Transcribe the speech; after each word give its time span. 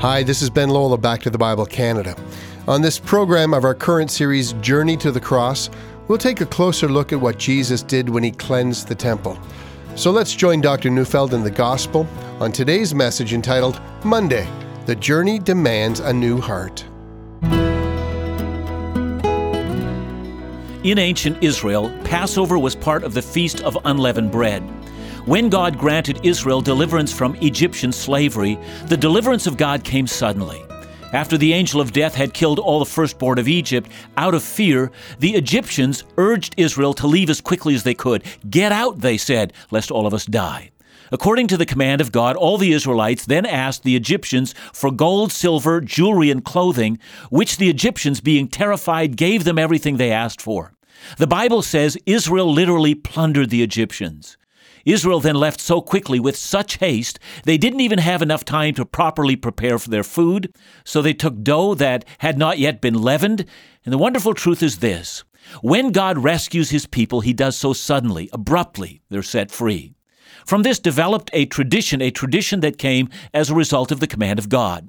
Hi, 0.00 0.22
this 0.22 0.42
is 0.42 0.50
Ben 0.50 0.68
Lola, 0.68 0.98
Back 0.98 1.22
to 1.22 1.30
the 1.30 1.38
Bible 1.38 1.64
Canada. 1.64 2.14
On 2.68 2.82
this 2.82 2.98
program 2.98 3.54
of 3.54 3.64
our 3.64 3.74
current 3.74 4.10
series, 4.10 4.52
Journey 4.54 4.94
to 4.98 5.10
the 5.10 5.22
Cross, 5.22 5.70
we'll 6.06 6.18
take 6.18 6.42
a 6.42 6.46
closer 6.46 6.86
look 6.86 7.14
at 7.14 7.20
what 7.20 7.38
Jesus 7.38 7.82
did 7.82 8.10
when 8.10 8.22
he 8.22 8.30
cleansed 8.30 8.88
the 8.88 8.94
temple. 8.94 9.38
So 9.94 10.10
let's 10.10 10.34
join 10.34 10.60
Dr. 10.60 10.90
Neufeld 10.90 11.32
in 11.32 11.42
the 11.42 11.50
Gospel 11.50 12.06
on 12.40 12.52
today's 12.52 12.94
message 12.94 13.32
entitled 13.32 13.80
Monday 14.04 14.46
The 14.84 14.96
Journey 14.96 15.38
Demands 15.38 16.00
a 16.00 16.12
New 16.12 16.42
Heart. 16.42 16.84
In 20.84 20.98
ancient 20.98 21.42
Israel, 21.42 21.90
Passover 22.04 22.58
was 22.58 22.76
part 22.76 23.02
of 23.02 23.14
the 23.14 23.22
Feast 23.22 23.62
of 23.62 23.78
Unleavened 23.86 24.30
Bread. 24.30 24.62
When 25.26 25.48
God 25.48 25.76
granted 25.76 26.20
Israel 26.22 26.60
deliverance 26.60 27.12
from 27.12 27.34
Egyptian 27.42 27.90
slavery, 27.90 28.60
the 28.84 28.96
deliverance 28.96 29.48
of 29.48 29.56
God 29.56 29.82
came 29.82 30.06
suddenly. 30.06 30.62
After 31.12 31.36
the 31.36 31.52
angel 31.52 31.80
of 31.80 31.92
death 31.92 32.14
had 32.14 32.32
killed 32.32 32.60
all 32.60 32.78
the 32.78 32.84
firstborn 32.84 33.40
of 33.40 33.48
Egypt, 33.48 33.90
out 34.16 34.34
of 34.34 34.44
fear, 34.44 34.92
the 35.18 35.34
Egyptians 35.34 36.04
urged 36.16 36.54
Israel 36.56 36.94
to 36.94 37.08
leave 37.08 37.28
as 37.28 37.40
quickly 37.40 37.74
as 37.74 37.82
they 37.82 37.92
could. 37.92 38.22
Get 38.48 38.70
out, 38.70 39.00
they 39.00 39.16
said, 39.16 39.52
lest 39.72 39.90
all 39.90 40.06
of 40.06 40.14
us 40.14 40.26
die. 40.26 40.70
According 41.10 41.48
to 41.48 41.56
the 41.56 41.66
command 41.66 42.00
of 42.00 42.12
God, 42.12 42.36
all 42.36 42.56
the 42.56 42.72
Israelites 42.72 43.26
then 43.26 43.46
asked 43.46 43.82
the 43.82 43.96
Egyptians 43.96 44.54
for 44.72 44.92
gold, 44.92 45.32
silver, 45.32 45.80
jewelry, 45.80 46.30
and 46.30 46.44
clothing, 46.44 47.00
which 47.30 47.56
the 47.56 47.68
Egyptians, 47.68 48.20
being 48.20 48.46
terrified, 48.46 49.16
gave 49.16 49.42
them 49.42 49.58
everything 49.58 49.96
they 49.96 50.12
asked 50.12 50.40
for. 50.40 50.72
The 51.18 51.26
Bible 51.26 51.62
says 51.62 51.98
Israel 52.06 52.52
literally 52.52 52.94
plundered 52.94 53.50
the 53.50 53.64
Egyptians. 53.64 54.38
Israel 54.86 55.20
then 55.20 55.34
left 55.34 55.60
so 55.60 55.82
quickly 55.82 56.18
with 56.18 56.36
such 56.36 56.78
haste, 56.78 57.18
they 57.44 57.58
didn't 57.58 57.80
even 57.80 57.98
have 57.98 58.22
enough 58.22 58.44
time 58.44 58.72
to 58.74 58.86
properly 58.86 59.36
prepare 59.36 59.78
for 59.78 59.90
their 59.90 60.04
food. 60.04 60.54
So 60.84 61.02
they 61.02 61.12
took 61.12 61.42
dough 61.42 61.74
that 61.74 62.04
had 62.18 62.38
not 62.38 62.58
yet 62.58 62.80
been 62.80 63.02
leavened. 63.02 63.44
And 63.84 63.92
the 63.92 63.98
wonderful 63.98 64.32
truth 64.32 64.62
is 64.62 64.78
this 64.78 65.24
when 65.60 65.92
God 65.92 66.18
rescues 66.18 66.70
his 66.70 66.86
people, 66.86 67.20
he 67.20 67.32
does 67.32 67.56
so 67.56 67.72
suddenly, 67.72 68.30
abruptly, 68.32 69.02
they're 69.10 69.22
set 69.22 69.50
free. 69.50 69.92
From 70.46 70.62
this 70.62 70.78
developed 70.78 71.30
a 71.32 71.46
tradition, 71.46 72.00
a 72.00 72.10
tradition 72.10 72.60
that 72.60 72.78
came 72.78 73.08
as 73.34 73.50
a 73.50 73.54
result 73.54 73.90
of 73.90 74.00
the 74.00 74.06
command 74.06 74.38
of 74.38 74.48
God. 74.48 74.88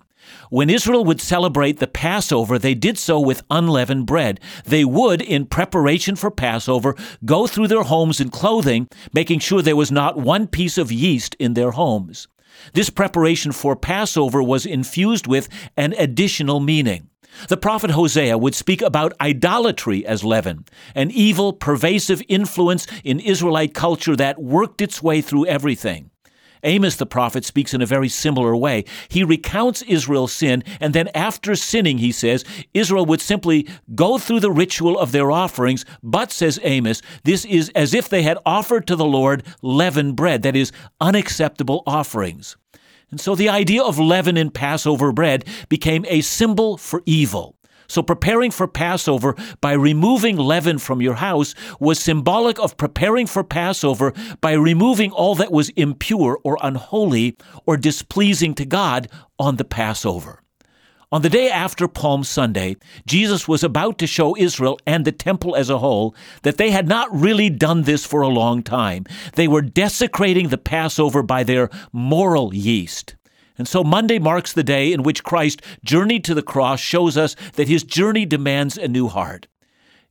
When 0.49 0.69
Israel 0.69 1.03
would 1.05 1.21
celebrate 1.21 1.79
the 1.79 1.87
Passover, 1.87 2.57
they 2.57 2.73
did 2.73 2.97
so 2.97 3.19
with 3.19 3.43
unleavened 3.49 4.05
bread. 4.05 4.39
They 4.65 4.85
would, 4.85 5.21
in 5.21 5.45
preparation 5.45 6.15
for 6.15 6.31
Passover, 6.31 6.95
go 7.25 7.47
through 7.47 7.67
their 7.67 7.83
homes 7.83 8.19
and 8.19 8.31
clothing, 8.31 8.87
making 9.13 9.39
sure 9.39 9.61
there 9.61 9.75
was 9.75 9.91
not 9.91 10.17
one 10.17 10.47
piece 10.47 10.77
of 10.77 10.91
yeast 10.91 11.35
in 11.35 11.53
their 11.53 11.71
homes. 11.71 12.27
This 12.73 12.89
preparation 12.89 13.51
for 13.51 13.75
Passover 13.75 14.41
was 14.41 14.65
infused 14.65 15.27
with 15.27 15.49
an 15.75 15.93
additional 15.97 16.59
meaning. 16.59 17.09
The 17.49 17.57
prophet 17.57 17.91
Hosea 17.91 18.37
would 18.37 18.55
speak 18.55 18.81
about 18.81 19.13
idolatry 19.21 20.05
as 20.05 20.23
leaven, 20.23 20.65
an 20.95 21.11
evil, 21.11 21.53
pervasive 21.53 22.21
influence 22.27 22.87
in 23.03 23.19
Israelite 23.19 23.73
culture 23.73 24.15
that 24.15 24.41
worked 24.41 24.81
its 24.81 25.03
way 25.03 25.21
through 25.21 25.45
everything. 25.45 26.09
Amos 26.63 26.95
the 26.95 27.05
prophet 27.05 27.45
speaks 27.45 27.73
in 27.73 27.81
a 27.81 27.85
very 27.85 28.09
similar 28.09 28.55
way. 28.55 28.85
He 29.09 29.23
recounts 29.23 29.81
Israel's 29.83 30.33
sin, 30.33 30.63
and 30.79 30.93
then 30.93 31.09
after 31.09 31.55
sinning, 31.55 31.97
he 31.97 32.11
says, 32.11 32.43
Israel 32.73 33.05
would 33.05 33.21
simply 33.21 33.67
go 33.95 34.17
through 34.17 34.39
the 34.39 34.51
ritual 34.51 34.97
of 34.97 35.11
their 35.11 35.31
offerings, 35.31 35.85
but, 36.01 36.31
says 36.31 36.59
Amos, 36.63 37.01
this 37.23 37.45
is 37.45 37.69
as 37.75 37.93
if 37.93 38.09
they 38.09 38.23
had 38.23 38.37
offered 38.45 38.87
to 38.87 38.95
the 38.95 39.05
Lord 39.05 39.43
leavened 39.61 40.15
bread, 40.15 40.41
that 40.43 40.55
is, 40.55 40.71
unacceptable 40.99 41.83
offerings. 41.85 42.57
And 43.09 43.21
so 43.21 43.35
the 43.35 43.49
idea 43.49 43.81
of 43.81 43.99
leaven 43.99 44.35
in 44.35 44.51
Passover 44.51 45.13
bread 45.13 45.45
became 45.69 46.05
a 46.09 46.21
symbol 46.21 46.77
for 46.77 47.01
evil. 47.05 47.56
So 47.87 48.03
preparing 48.03 48.51
for 48.51 48.67
Passover 48.67 49.35
by 49.61 49.73
removing 49.73 50.37
leaven 50.37 50.77
from 50.77 51.01
your 51.01 51.15
house 51.15 51.55
was 51.79 51.99
symbolic 51.99 52.59
of 52.59 52.77
preparing 52.77 53.27
for 53.27 53.43
Passover 53.43 54.13
by 54.41 54.53
removing 54.53 55.11
all 55.11 55.35
that 55.35 55.51
was 55.51 55.69
impure 55.69 56.39
or 56.43 56.57
unholy 56.61 57.37
or 57.65 57.77
displeasing 57.77 58.53
to 58.55 58.65
God 58.65 59.07
on 59.39 59.55
the 59.55 59.65
Passover. 59.65 60.41
On 61.09 61.21
the 61.21 61.29
day 61.29 61.49
after 61.49 61.87
Palm 61.87 62.25
Sunday, 62.25 62.75
Jesus 63.05 63.47
was 63.47 63.63
about 63.63 63.97
to 63.99 64.07
show 64.07 64.35
Israel 64.35 64.77
and 64.85 65.05
the 65.05 65.13
temple 65.13 65.55
as 65.55 65.69
a 65.69 65.77
whole 65.77 66.13
that 66.43 66.57
they 66.57 66.71
had 66.71 66.85
not 66.85 67.07
really 67.15 67.49
done 67.49 67.83
this 67.83 68.05
for 68.05 68.19
a 68.19 68.27
long 68.27 68.61
time. 68.61 69.05
They 69.35 69.47
were 69.47 69.61
desecrating 69.61 70.49
the 70.49 70.57
Passover 70.57 71.23
by 71.23 71.43
their 71.43 71.69
moral 71.93 72.53
yeast. 72.53 73.15
And 73.57 73.67
so 73.67 73.83
Monday 73.83 74.19
marks 74.19 74.53
the 74.53 74.63
day 74.63 74.93
in 74.93 75.03
which 75.03 75.23
Christ 75.23 75.61
journeyed 75.83 76.23
to 76.25 76.33
the 76.33 76.43
cross, 76.43 76.79
shows 76.79 77.17
us 77.17 77.35
that 77.53 77.67
his 77.67 77.83
journey 77.83 78.25
demands 78.25 78.77
a 78.77 78.87
new 78.87 79.07
heart. 79.07 79.47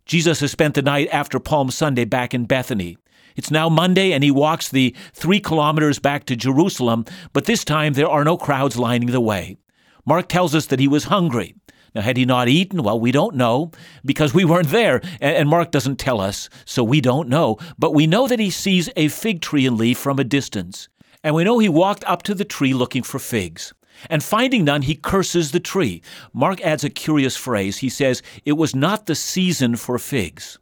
Jesus 0.04 0.40
has 0.40 0.52
spent 0.52 0.74
the 0.74 0.82
night 0.82 1.08
after 1.12 1.38
Palm 1.38 1.70
Sunday 1.70 2.04
back 2.04 2.34
in 2.34 2.44
Bethany. 2.44 2.96
It's 3.36 3.50
now 3.50 3.68
Monday, 3.68 4.12
and 4.12 4.24
he 4.24 4.30
walks 4.30 4.68
the 4.68 4.94
three 5.12 5.40
kilometers 5.40 5.98
back 5.98 6.24
to 6.26 6.36
Jerusalem, 6.36 7.04
but 7.32 7.44
this 7.44 7.64
time 7.64 7.92
there 7.92 8.08
are 8.08 8.24
no 8.24 8.36
crowds 8.36 8.78
lining 8.78 9.10
the 9.10 9.20
way. 9.20 9.58
Mark 10.06 10.28
tells 10.28 10.54
us 10.54 10.66
that 10.66 10.80
he 10.80 10.88
was 10.88 11.04
hungry. 11.04 11.54
Now, 11.94 12.02
had 12.02 12.16
he 12.16 12.24
not 12.24 12.48
eaten? 12.48 12.82
Well, 12.82 13.00
we 13.00 13.10
don't 13.10 13.36
know 13.36 13.70
because 14.04 14.34
we 14.34 14.44
weren't 14.44 14.68
there, 14.68 15.00
and 15.20 15.48
Mark 15.48 15.70
doesn't 15.70 15.96
tell 15.96 16.20
us, 16.20 16.48
so 16.64 16.84
we 16.84 17.00
don't 17.00 17.28
know. 17.28 17.56
But 17.78 17.94
we 17.94 18.06
know 18.06 18.28
that 18.28 18.38
he 18.38 18.50
sees 18.50 18.90
a 18.96 19.08
fig 19.08 19.40
tree 19.40 19.66
and 19.66 19.78
leaf 19.78 19.98
from 19.98 20.18
a 20.18 20.24
distance. 20.24 20.88
And 21.26 21.34
we 21.34 21.42
know 21.42 21.58
he 21.58 21.68
walked 21.68 22.04
up 22.04 22.22
to 22.22 22.36
the 22.36 22.44
tree 22.44 22.72
looking 22.72 23.02
for 23.02 23.18
figs. 23.18 23.74
And 24.08 24.22
finding 24.22 24.64
none, 24.64 24.82
he 24.82 24.94
curses 24.94 25.50
the 25.50 25.58
tree. 25.58 26.00
Mark 26.32 26.60
adds 26.60 26.84
a 26.84 26.88
curious 26.88 27.36
phrase. 27.36 27.78
He 27.78 27.88
says, 27.88 28.22
It 28.44 28.52
was 28.52 28.76
not 28.76 29.06
the 29.06 29.16
season 29.16 29.74
for 29.74 29.98
figs. 29.98 30.60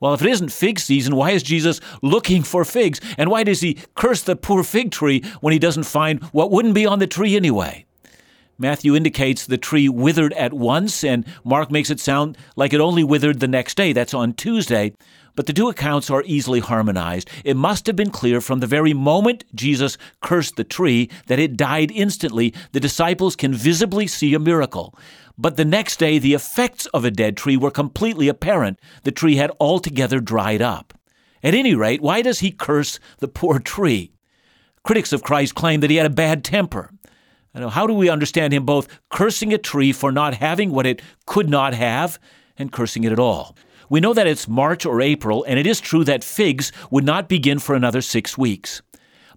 Well, 0.00 0.14
if 0.14 0.22
it 0.22 0.30
isn't 0.30 0.50
fig 0.50 0.78
season, 0.78 1.14
why 1.14 1.32
is 1.32 1.42
Jesus 1.42 1.78
looking 2.00 2.42
for 2.42 2.64
figs? 2.64 3.02
And 3.18 3.30
why 3.30 3.44
does 3.44 3.60
he 3.60 3.76
curse 3.96 4.22
the 4.22 4.34
poor 4.34 4.64
fig 4.64 4.92
tree 4.92 5.22
when 5.42 5.52
he 5.52 5.58
doesn't 5.58 5.82
find 5.82 6.22
what 6.32 6.50
wouldn't 6.50 6.74
be 6.74 6.86
on 6.86 7.00
the 7.00 7.06
tree 7.06 7.36
anyway? 7.36 7.84
Matthew 8.56 8.96
indicates 8.96 9.44
the 9.44 9.58
tree 9.58 9.90
withered 9.90 10.32
at 10.32 10.54
once, 10.54 11.04
and 11.04 11.26
Mark 11.44 11.70
makes 11.70 11.90
it 11.90 12.00
sound 12.00 12.38
like 12.56 12.72
it 12.72 12.80
only 12.80 13.04
withered 13.04 13.40
the 13.40 13.46
next 13.46 13.76
day. 13.76 13.92
That's 13.92 14.14
on 14.14 14.32
Tuesday. 14.32 14.94
But 15.38 15.46
the 15.46 15.52
two 15.52 15.68
accounts 15.68 16.10
are 16.10 16.24
easily 16.26 16.58
harmonized. 16.58 17.30
It 17.44 17.56
must 17.56 17.86
have 17.86 17.94
been 17.94 18.10
clear 18.10 18.40
from 18.40 18.58
the 18.58 18.66
very 18.66 18.92
moment 18.92 19.44
Jesus 19.54 19.96
cursed 20.20 20.56
the 20.56 20.64
tree 20.64 21.08
that 21.28 21.38
it 21.38 21.56
died 21.56 21.92
instantly. 21.92 22.52
The 22.72 22.80
disciples 22.80 23.36
can 23.36 23.54
visibly 23.54 24.08
see 24.08 24.34
a 24.34 24.40
miracle. 24.40 24.98
But 25.38 25.56
the 25.56 25.64
next 25.64 26.00
day, 26.00 26.18
the 26.18 26.34
effects 26.34 26.86
of 26.86 27.04
a 27.04 27.12
dead 27.12 27.36
tree 27.36 27.56
were 27.56 27.70
completely 27.70 28.26
apparent. 28.26 28.80
The 29.04 29.12
tree 29.12 29.36
had 29.36 29.52
altogether 29.60 30.18
dried 30.18 30.60
up. 30.60 30.92
At 31.44 31.54
any 31.54 31.76
rate, 31.76 32.02
why 32.02 32.20
does 32.20 32.40
he 32.40 32.50
curse 32.50 32.98
the 33.18 33.28
poor 33.28 33.60
tree? 33.60 34.10
Critics 34.82 35.12
of 35.12 35.22
Christ 35.22 35.54
claim 35.54 35.78
that 35.82 35.90
he 35.90 35.98
had 35.98 36.06
a 36.06 36.10
bad 36.10 36.42
temper. 36.42 36.90
How 37.54 37.86
do 37.86 37.92
we 37.92 38.08
understand 38.10 38.52
him 38.52 38.66
both 38.66 38.88
cursing 39.08 39.52
a 39.52 39.58
tree 39.58 39.92
for 39.92 40.10
not 40.10 40.34
having 40.34 40.72
what 40.72 40.84
it 40.84 41.00
could 41.26 41.48
not 41.48 41.74
have 41.74 42.18
and 42.56 42.72
cursing 42.72 43.04
it 43.04 43.12
at 43.12 43.20
all? 43.20 43.54
We 43.90 44.00
know 44.00 44.14
that 44.14 44.26
it's 44.26 44.48
March 44.48 44.84
or 44.84 45.00
April, 45.00 45.44
and 45.44 45.58
it 45.58 45.66
is 45.66 45.80
true 45.80 46.04
that 46.04 46.24
figs 46.24 46.72
would 46.90 47.04
not 47.04 47.28
begin 47.28 47.58
for 47.58 47.74
another 47.74 48.02
six 48.02 48.36
weeks. 48.36 48.82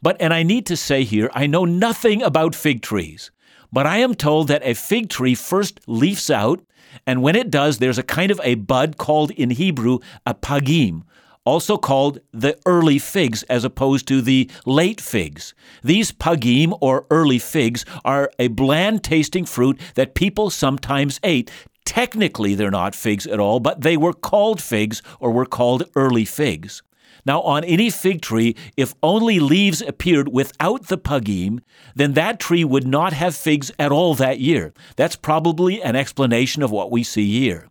But, 0.01 0.17
and 0.19 0.33
I 0.33 0.43
need 0.43 0.65
to 0.65 0.77
say 0.77 1.03
here, 1.03 1.29
I 1.33 1.47
know 1.47 1.65
nothing 1.65 2.21
about 2.21 2.55
fig 2.55 2.81
trees, 2.81 3.31
but 3.71 3.85
I 3.85 3.97
am 3.97 4.15
told 4.15 4.47
that 4.47 4.65
a 4.65 4.73
fig 4.73 5.09
tree 5.09 5.35
first 5.35 5.79
leaves 5.87 6.29
out, 6.29 6.61
and 7.05 7.21
when 7.21 7.35
it 7.35 7.49
does, 7.51 7.77
there's 7.77 7.97
a 7.97 8.03
kind 8.03 8.31
of 8.31 8.41
a 8.43 8.55
bud 8.55 8.97
called 8.97 9.31
in 9.31 9.51
Hebrew 9.51 9.99
a 10.25 10.33
pagim, 10.33 11.03
also 11.45 11.77
called 11.77 12.19
the 12.31 12.57
early 12.65 12.99
figs 12.99 13.43
as 13.43 13.63
opposed 13.63 14.07
to 14.07 14.21
the 14.21 14.49
late 14.65 15.01
figs. 15.01 15.53
These 15.83 16.11
pagim 16.11 16.77
or 16.81 17.05
early 17.09 17.39
figs 17.39 17.85
are 18.03 18.31
a 18.37 18.47
bland 18.49 19.03
tasting 19.03 19.45
fruit 19.45 19.79
that 19.95 20.15
people 20.15 20.49
sometimes 20.49 21.19
ate 21.23 21.49
Technically, 21.85 22.55
they're 22.55 22.71
not 22.71 22.95
figs 22.95 23.27
at 23.27 23.39
all, 23.39 23.59
but 23.59 23.81
they 23.81 23.97
were 23.97 24.13
called 24.13 24.61
figs 24.61 25.01
or 25.19 25.31
were 25.31 25.45
called 25.45 25.83
early 25.95 26.25
figs. 26.25 26.81
Now, 27.25 27.41
on 27.41 27.63
any 27.63 27.89
fig 27.89 28.21
tree, 28.21 28.55
if 28.75 28.95
only 29.03 29.39
leaves 29.39 29.81
appeared 29.81 30.29
without 30.29 30.87
the 30.87 30.97
pagim, 30.97 31.59
then 31.95 32.13
that 32.13 32.39
tree 32.39 32.63
would 32.63 32.87
not 32.87 33.13
have 33.13 33.35
figs 33.35 33.71
at 33.77 33.91
all 33.91 34.15
that 34.15 34.39
year. 34.39 34.73
That's 34.95 35.15
probably 35.15 35.81
an 35.81 35.95
explanation 35.95 36.63
of 36.63 36.71
what 36.71 36.91
we 36.91 37.03
see 37.03 37.39
here. 37.39 37.69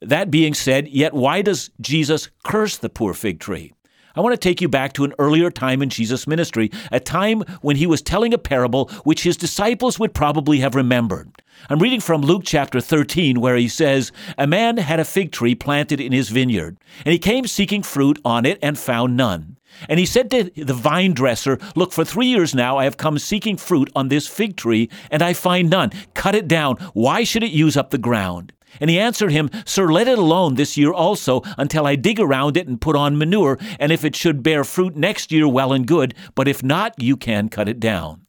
That 0.00 0.30
being 0.30 0.52
said, 0.52 0.88
yet 0.88 1.14
why 1.14 1.40
does 1.40 1.70
Jesus 1.80 2.28
curse 2.42 2.76
the 2.76 2.90
poor 2.90 3.14
fig 3.14 3.40
tree? 3.40 3.72
I 4.16 4.20
want 4.20 4.32
to 4.32 4.48
take 4.48 4.60
you 4.60 4.68
back 4.68 4.92
to 4.92 5.04
an 5.04 5.14
earlier 5.18 5.50
time 5.50 5.82
in 5.82 5.88
Jesus' 5.88 6.26
ministry, 6.28 6.70
a 6.92 7.00
time 7.00 7.42
when 7.62 7.76
he 7.76 7.86
was 7.86 8.00
telling 8.00 8.32
a 8.32 8.38
parable 8.38 8.88
which 9.02 9.24
his 9.24 9.36
disciples 9.36 9.98
would 9.98 10.14
probably 10.14 10.60
have 10.60 10.76
remembered. 10.76 11.32
I'm 11.68 11.80
reading 11.80 12.00
from 12.00 12.22
Luke 12.22 12.42
chapter 12.44 12.80
13, 12.80 13.40
where 13.40 13.56
he 13.56 13.66
says, 13.66 14.12
A 14.38 14.46
man 14.46 14.76
had 14.76 15.00
a 15.00 15.04
fig 15.04 15.32
tree 15.32 15.56
planted 15.56 16.00
in 16.00 16.12
his 16.12 16.28
vineyard, 16.28 16.76
and 17.04 17.12
he 17.12 17.18
came 17.18 17.46
seeking 17.48 17.82
fruit 17.82 18.20
on 18.24 18.46
it 18.46 18.58
and 18.62 18.78
found 18.78 19.16
none. 19.16 19.56
And 19.88 19.98
he 19.98 20.06
said 20.06 20.30
to 20.30 20.44
the 20.56 20.74
vine 20.74 21.14
dresser, 21.14 21.58
Look, 21.74 21.92
for 21.92 22.04
three 22.04 22.26
years 22.26 22.54
now 22.54 22.78
I 22.78 22.84
have 22.84 22.96
come 22.96 23.18
seeking 23.18 23.56
fruit 23.56 23.90
on 23.96 24.08
this 24.08 24.28
fig 24.28 24.56
tree, 24.56 24.88
and 25.10 25.22
I 25.22 25.32
find 25.32 25.68
none. 25.68 25.90
Cut 26.14 26.36
it 26.36 26.46
down. 26.46 26.76
Why 26.92 27.24
should 27.24 27.42
it 27.42 27.50
use 27.50 27.76
up 27.76 27.90
the 27.90 27.98
ground? 27.98 28.52
And 28.80 28.90
he 28.90 28.98
answered 28.98 29.32
him, 29.32 29.50
Sir, 29.64 29.90
let 29.92 30.08
it 30.08 30.18
alone 30.18 30.54
this 30.54 30.76
year 30.76 30.92
also, 30.92 31.42
until 31.58 31.86
I 31.86 31.96
dig 31.96 32.18
around 32.18 32.56
it 32.56 32.66
and 32.66 32.80
put 32.80 32.96
on 32.96 33.18
manure, 33.18 33.58
and 33.78 33.92
if 33.92 34.04
it 34.04 34.16
should 34.16 34.42
bear 34.42 34.64
fruit 34.64 34.96
next 34.96 35.32
year, 35.32 35.46
well 35.48 35.72
and 35.72 35.86
good, 35.86 36.14
but 36.34 36.48
if 36.48 36.62
not, 36.62 37.00
you 37.00 37.16
can 37.16 37.48
cut 37.48 37.68
it 37.68 37.80
down. 37.80 38.26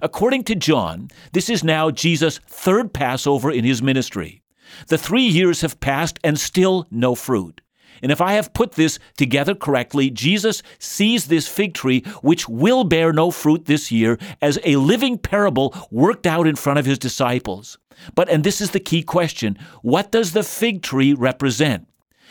According 0.00 0.44
to 0.44 0.54
John, 0.54 1.08
this 1.32 1.50
is 1.50 1.62
now 1.62 1.90
Jesus' 1.90 2.40
third 2.46 2.92
Passover 2.92 3.50
in 3.50 3.64
his 3.64 3.82
ministry. 3.82 4.42
The 4.88 4.98
three 4.98 5.26
years 5.26 5.60
have 5.60 5.80
passed 5.80 6.18
and 6.24 6.38
still 6.38 6.86
no 6.90 7.14
fruit. 7.14 7.60
And 8.02 8.10
if 8.10 8.20
I 8.20 8.32
have 8.32 8.52
put 8.52 8.72
this 8.72 8.98
together 9.16 9.54
correctly, 9.54 10.10
Jesus 10.10 10.62
sees 10.78 11.26
this 11.26 11.46
fig 11.46 11.72
tree, 11.72 12.00
which 12.20 12.48
will 12.48 12.84
bear 12.84 13.12
no 13.12 13.30
fruit 13.30 13.66
this 13.66 13.92
year, 13.92 14.18
as 14.42 14.58
a 14.64 14.76
living 14.76 15.16
parable 15.16 15.74
worked 15.90 16.26
out 16.26 16.46
in 16.46 16.56
front 16.56 16.80
of 16.80 16.86
his 16.86 16.98
disciples. 16.98 17.78
But, 18.14 18.28
and 18.28 18.42
this 18.42 18.60
is 18.60 18.72
the 18.72 18.80
key 18.80 19.02
question 19.02 19.56
what 19.82 20.10
does 20.10 20.32
the 20.32 20.42
fig 20.42 20.82
tree 20.82 21.14
represent? 21.14 21.86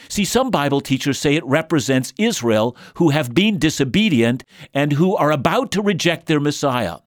See, 0.09 0.25
some 0.25 0.49
Bible 0.51 0.81
teachers 0.81 1.19
say 1.19 1.35
it 1.35 1.45
represents 1.45 2.13
Israel 2.17 2.75
who 2.95 3.11
have 3.11 3.33
been 3.33 3.59
disobedient 3.59 4.43
and 4.73 4.93
who 4.93 5.15
are 5.15 5.31
about 5.31 5.71
to 5.71 5.81
reject 5.81 6.25
their 6.25 6.39
Messiah. 6.39 6.97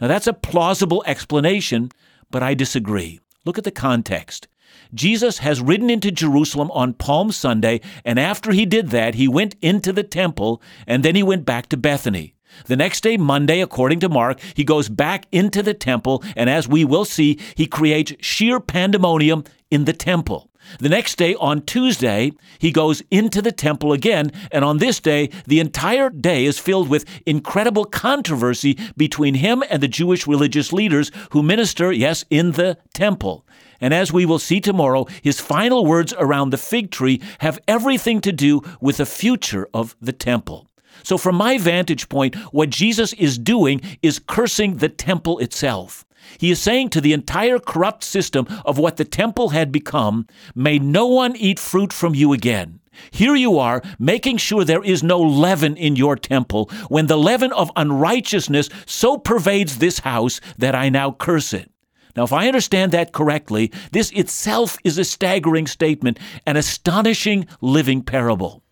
Now, 0.00 0.06
that's 0.08 0.26
a 0.26 0.32
plausible 0.32 1.02
explanation, 1.06 1.90
but 2.30 2.42
I 2.42 2.54
disagree. 2.54 3.20
Look 3.44 3.58
at 3.58 3.64
the 3.64 3.70
context. 3.70 4.48
Jesus 4.94 5.38
has 5.38 5.60
ridden 5.60 5.88
into 5.88 6.10
Jerusalem 6.10 6.70
on 6.72 6.94
Palm 6.94 7.32
Sunday, 7.32 7.80
and 8.04 8.18
after 8.18 8.52
he 8.52 8.66
did 8.66 8.90
that, 8.90 9.14
he 9.14 9.26
went 9.28 9.56
into 9.62 9.92
the 9.92 10.02
temple, 10.02 10.62
and 10.86 11.02
then 11.02 11.14
he 11.14 11.22
went 11.22 11.44
back 11.44 11.68
to 11.68 11.76
Bethany. 11.76 12.34
The 12.66 12.76
next 12.76 13.02
day, 13.02 13.16
Monday, 13.16 13.60
according 13.60 14.00
to 14.00 14.08
Mark, 14.08 14.38
he 14.54 14.64
goes 14.64 14.88
back 14.88 15.26
into 15.32 15.62
the 15.62 15.74
temple, 15.74 16.22
and 16.36 16.50
as 16.50 16.68
we 16.68 16.84
will 16.84 17.06
see, 17.06 17.38
he 17.54 17.66
creates 17.66 18.12
sheer 18.20 18.60
pandemonium 18.60 19.44
in 19.70 19.86
the 19.86 19.94
temple. 19.94 20.50
The 20.78 20.88
next 20.88 21.16
day, 21.16 21.34
on 21.36 21.62
Tuesday, 21.62 22.32
he 22.58 22.70
goes 22.70 23.02
into 23.10 23.42
the 23.42 23.52
temple 23.52 23.92
again, 23.92 24.30
and 24.50 24.64
on 24.64 24.78
this 24.78 25.00
day, 25.00 25.30
the 25.46 25.60
entire 25.60 26.08
day 26.08 26.44
is 26.44 26.58
filled 26.58 26.88
with 26.88 27.04
incredible 27.26 27.84
controversy 27.84 28.78
between 28.96 29.34
him 29.34 29.64
and 29.68 29.82
the 29.82 29.88
Jewish 29.88 30.26
religious 30.26 30.72
leaders 30.72 31.10
who 31.30 31.42
minister, 31.42 31.90
yes, 31.90 32.24
in 32.30 32.52
the 32.52 32.78
temple. 32.94 33.44
And 33.82 33.92
as 33.92 34.12
we 34.12 34.24
will 34.24 34.38
see 34.38 34.60
tomorrow, 34.60 35.06
his 35.22 35.40
final 35.40 35.84
words 35.84 36.14
around 36.16 36.50
the 36.50 36.56
fig 36.56 36.90
tree 36.92 37.20
have 37.40 37.58
everything 37.66 38.20
to 38.22 38.32
do 38.32 38.62
with 38.80 38.96
the 38.96 39.06
future 39.06 39.68
of 39.74 39.96
the 40.00 40.12
temple. 40.12 40.68
So, 41.02 41.18
from 41.18 41.34
my 41.34 41.58
vantage 41.58 42.08
point, 42.08 42.36
what 42.52 42.70
Jesus 42.70 43.12
is 43.14 43.36
doing 43.36 43.80
is 44.00 44.20
cursing 44.20 44.76
the 44.76 44.88
temple 44.88 45.40
itself. 45.40 46.04
He 46.38 46.52
is 46.52 46.62
saying 46.62 46.90
to 46.90 47.00
the 47.00 47.12
entire 47.12 47.58
corrupt 47.58 48.04
system 48.04 48.46
of 48.64 48.78
what 48.78 48.98
the 48.98 49.04
temple 49.04 49.48
had 49.48 49.72
become, 49.72 50.28
May 50.54 50.78
no 50.78 51.08
one 51.08 51.34
eat 51.34 51.58
fruit 51.58 51.92
from 51.92 52.14
you 52.14 52.32
again. 52.32 52.78
Here 53.10 53.34
you 53.34 53.58
are, 53.58 53.82
making 53.98 54.36
sure 54.36 54.64
there 54.64 54.84
is 54.84 55.02
no 55.02 55.18
leaven 55.18 55.76
in 55.76 55.96
your 55.96 56.14
temple, 56.14 56.70
when 56.88 57.08
the 57.08 57.16
leaven 57.16 57.52
of 57.52 57.72
unrighteousness 57.74 58.68
so 58.86 59.18
pervades 59.18 59.78
this 59.78 60.00
house 60.00 60.40
that 60.58 60.76
I 60.76 60.88
now 60.88 61.10
curse 61.10 61.52
it. 61.52 61.71
Now, 62.16 62.24
if 62.24 62.32
I 62.32 62.46
understand 62.46 62.92
that 62.92 63.12
correctly, 63.12 63.72
this 63.92 64.10
itself 64.10 64.78
is 64.84 64.98
a 64.98 65.04
staggering 65.04 65.66
statement, 65.66 66.18
an 66.46 66.56
astonishing 66.56 67.46
living 67.60 68.02
parable. 68.02 68.62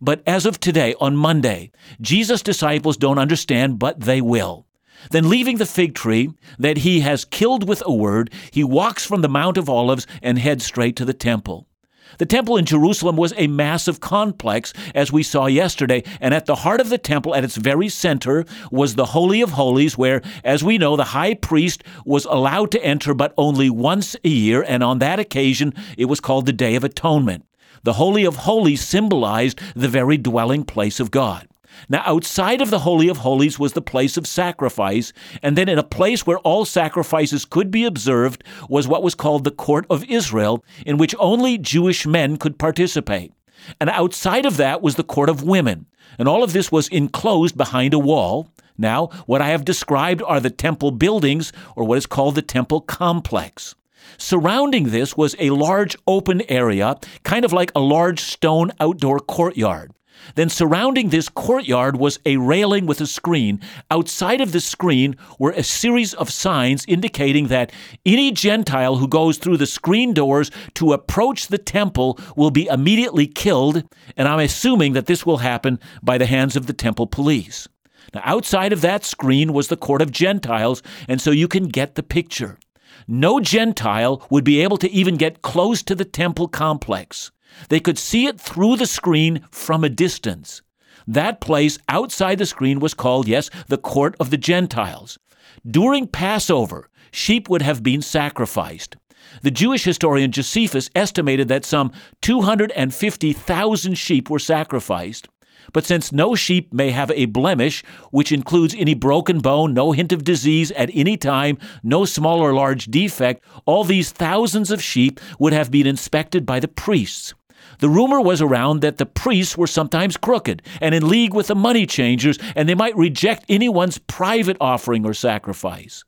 But 0.00 0.22
as 0.26 0.46
of 0.46 0.60
today, 0.60 0.94
on 1.00 1.16
Monday, 1.16 1.70
Jesus' 2.00 2.42
disciples 2.42 2.96
don't 2.96 3.18
understand, 3.18 3.78
but 3.78 4.00
they 4.00 4.20
will. 4.20 4.66
Then, 5.10 5.28
leaving 5.28 5.58
the 5.58 5.66
fig 5.66 5.94
tree 5.94 6.32
that 6.58 6.78
he 6.78 7.00
has 7.00 7.24
killed 7.24 7.68
with 7.68 7.82
a 7.86 7.92
word, 7.92 8.32
he 8.50 8.64
walks 8.64 9.06
from 9.06 9.22
the 9.22 9.28
Mount 9.28 9.56
of 9.56 9.68
Olives 9.68 10.06
and 10.22 10.38
heads 10.38 10.64
straight 10.64 10.96
to 10.96 11.04
the 11.04 11.14
temple. 11.14 11.68
The 12.16 12.26
temple 12.26 12.56
in 12.56 12.64
Jerusalem 12.64 13.16
was 13.16 13.34
a 13.36 13.46
massive 13.46 14.00
complex, 14.00 14.72
as 14.94 15.12
we 15.12 15.22
saw 15.22 15.46
yesterday, 15.46 16.02
and 16.20 16.32
at 16.32 16.46
the 16.46 16.56
heart 16.56 16.80
of 16.80 16.88
the 16.88 16.98
temple, 16.98 17.34
at 17.34 17.44
its 17.44 17.56
very 17.56 17.88
center, 17.88 18.44
was 18.70 18.94
the 18.94 19.06
Holy 19.06 19.40
of 19.42 19.50
Holies, 19.50 19.98
where, 19.98 20.22
as 20.42 20.64
we 20.64 20.78
know, 20.78 20.96
the 20.96 21.04
high 21.04 21.34
priest 21.34 21.84
was 22.04 22.24
allowed 22.24 22.70
to 22.72 22.84
enter 22.84 23.14
but 23.14 23.34
only 23.36 23.68
once 23.70 24.16
a 24.24 24.28
year, 24.28 24.64
and 24.66 24.82
on 24.82 24.98
that 25.00 25.20
occasion, 25.20 25.74
it 25.96 26.06
was 26.06 26.20
called 26.20 26.46
the 26.46 26.52
Day 26.52 26.74
of 26.74 26.84
Atonement. 26.84 27.44
The 27.82 27.94
Holy 27.94 28.24
of 28.24 28.36
Holies 28.36 28.80
symbolized 28.80 29.60
the 29.74 29.88
very 29.88 30.16
dwelling 30.16 30.64
place 30.64 31.00
of 31.00 31.10
God. 31.10 31.47
Now, 31.88 32.02
outside 32.04 32.60
of 32.60 32.70
the 32.70 32.80
Holy 32.80 33.08
of 33.08 33.18
Holies 33.18 33.58
was 33.58 33.72
the 33.72 33.82
place 33.82 34.16
of 34.16 34.26
sacrifice, 34.26 35.12
and 35.42 35.56
then 35.56 35.68
in 35.68 35.78
a 35.78 35.82
place 35.82 36.26
where 36.26 36.38
all 36.38 36.64
sacrifices 36.64 37.44
could 37.44 37.70
be 37.70 37.84
observed 37.84 38.44
was 38.68 38.88
what 38.88 39.02
was 39.02 39.14
called 39.14 39.44
the 39.44 39.50
Court 39.50 39.86
of 39.90 40.04
Israel, 40.04 40.64
in 40.84 40.98
which 40.98 41.14
only 41.18 41.58
Jewish 41.58 42.06
men 42.06 42.36
could 42.36 42.58
participate. 42.58 43.32
And 43.80 43.90
outside 43.90 44.46
of 44.46 44.56
that 44.56 44.82
was 44.82 44.96
the 44.96 45.04
Court 45.04 45.28
of 45.28 45.42
Women, 45.42 45.86
and 46.18 46.28
all 46.28 46.42
of 46.42 46.52
this 46.52 46.72
was 46.72 46.88
enclosed 46.88 47.56
behind 47.56 47.94
a 47.94 47.98
wall. 47.98 48.48
Now, 48.76 49.06
what 49.26 49.42
I 49.42 49.48
have 49.48 49.64
described 49.64 50.22
are 50.22 50.40
the 50.40 50.50
temple 50.50 50.92
buildings, 50.92 51.52
or 51.74 51.84
what 51.84 51.98
is 51.98 52.06
called 52.06 52.34
the 52.34 52.42
temple 52.42 52.80
complex. 52.80 53.74
Surrounding 54.16 54.90
this 54.90 55.16
was 55.16 55.36
a 55.38 55.50
large 55.50 55.96
open 56.06 56.42
area, 56.48 56.96
kind 57.24 57.44
of 57.44 57.52
like 57.52 57.70
a 57.74 57.80
large 57.80 58.20
stone 58.20 58.72
outdoor 58.80 59.18
courtyard. 59.20 59.92
Then 60.34 60.48
surrounding 60.48 61.08
this 61.08 61.28
courtyard 61.28 61.96
was 61.96 62.18
a 62.26 62.36
railing 62.36 62.86
with 62.86 63.00
a 63.00 63.06
screen. 63.06 63.60
Outside 63.90 64.40
of 64.40 64.52
the 64.52 64.60
screen 64.60 65.16
were 65.38 65.52
a 65.52 65.62
series 65.62 66.14
of 66.14 66.30
signs 66.30 66.84
indicating 66.86 67.48
that 67.48 67.72
any 68.04 68.30
Gentile 68.32 68.96
who 68.96 69.08
goes 69.08 69.38
through 69.38 69.56
the 69.56 69.66
screen 69.66 70.14
doors 70.14 70.50
to 70.74 70.92
approach 70.92 71.48
the 71.48 71.58
temple 71.58 72.18
will 72.36 72.50
be 72.50 72.66
immediately 72.66 73.26
killed, 73.26 73.84
and 74.16 74.28
I'm 74.28 74.40
assuming 74.40 74.92
that 74.92 75.06
this 75.06 75.24
will 75.24 75.38
happen 75.38 75.78
by 76.02 76.18
the 76.18 76.26
hands 76.26 76.56
of 76.56 76.66
the 76.66 76.72
temple 76.72 77.06
police. 77.06 77.68
Now, 78.14 78.22
outside 78.24 78.72
of 78.72 78.80
that 78.80 79.04
screen 79.04 79.52
was 79.52 79.68
the 79.68 79.76
court 79.76 80.02
of 80.02 80.10
Gentiles, 80.10 80.82
and 81.08 81.20
so 81.20 81.30
you 81.30 81.48
can 81.48 81.68
get 81.68 81.94
the 81.94 82.02
picture. 82.02 82.58
No 83.06 83.40
Gentile 83.40 84.26
would 84.30 84.44
be 84.44 84.60
able 84.62 84.76
to 84.78 84.90
even 84.90 85.16
get 85.16 85.42
close 85.42 85.82
to 85.84 85.94
the 85.94 86.04
temple 86.04 86.48
complex. 86.48 87.30
They 87.68 87.80
could 87.80 87.98
see 87.98 88.26
it 88.26 88.40
through 88.40 88.76
the 88.76 88.86
screen 88.86 89.44
from 89.50 89.84
a 89.84 89.88
distance. 89.88 90.62
That 91.06 91.40
place 91.40 91.78
outside 91.88 92.38
the 92.38 92.46
screen 92.46 92.80
was 92.80 92.94
called, 92.94 93.28
yes, 93.28 93.50
the 93.68 93.78
court 93.78 94.14
of 94.20 94.30
the 94.30 94.36
Gentiles. 94.36 95.18
During 95.66 96.06
Passover, 96.06 96.88
sheep 97.10 97.48
would 97.48 97.62
have 97.62 97.82
been 97.82 98.02
sacrificed. 98.02 98.96
The 99.42 99.50
Jewish 99.50 99.84
historian 99.84 100.32
Josephus 100.32 100.90
estimated 100.94 101.48
that 101.48 101.64
some 101.64 101.92
250,000 102.22 103.94
sheep 103.94 104.30
were 104.30 104.38
sacrificed. 104.38 105.28
But 105.72 105.84
since 105.84 106.12
no 106.12 106.34
sheep 106.34 106.72
may 106.72 106.90
have 106.90 107.10
a 107.10 107.26
blemish, 107.26 107.84
which 108.10 108.32
includes 108.32 108.74
any 108.78 108.94
broken 108.94 109.40
bone, 109.40 109.74
no 109.74 109.92
hint 109.92 110.12
of 110.12 110.24
disease 110.24 110.70
at 110.72 110.90
any 110.94 111.16
time, 111.16 111.58
no 111.82 112.04
small 112.04 112.40
or 112.40 112.54
large 112.54 112.86
defect, 112.86 113.44
all 113.66 113.84
these 113.84 114.10
thousands 114.10 114.70
of 114.70 114.82
sheep 114.82 115.20
would 115.38 115.52
have 115.52 115.70
been 115.70 115.86
inspected 115.86 116.46
by 116.46 116.58
the 116.58 116.68
priests. 116.68 117.34
The 117.78 117.88
rumor 117.88 118.20
was 118.20 118.42
around 118.42 118.80
that 118.80 118.98
the 118.98 119.06
priests 119.06 119.56
were 119.56 119.66
sometimes 119.66 120.16
crooked 120.16 120.62
and 120.80 120.94
in 120.94 121.08
league 121.08 121.34
with 121.34 121.46
the 121.46 121.54
money 121.54 121.86
changers, 121.86 122.38
and 122.56 122.68
they 122.68 122.74
might 122.74 122.96
reject 122.96 123.44
anyone's 123.48 123.98
private 123.98 124.56
offering 124.60 125.06
or 125.06 125.14
sacrifice. 125.14 126.04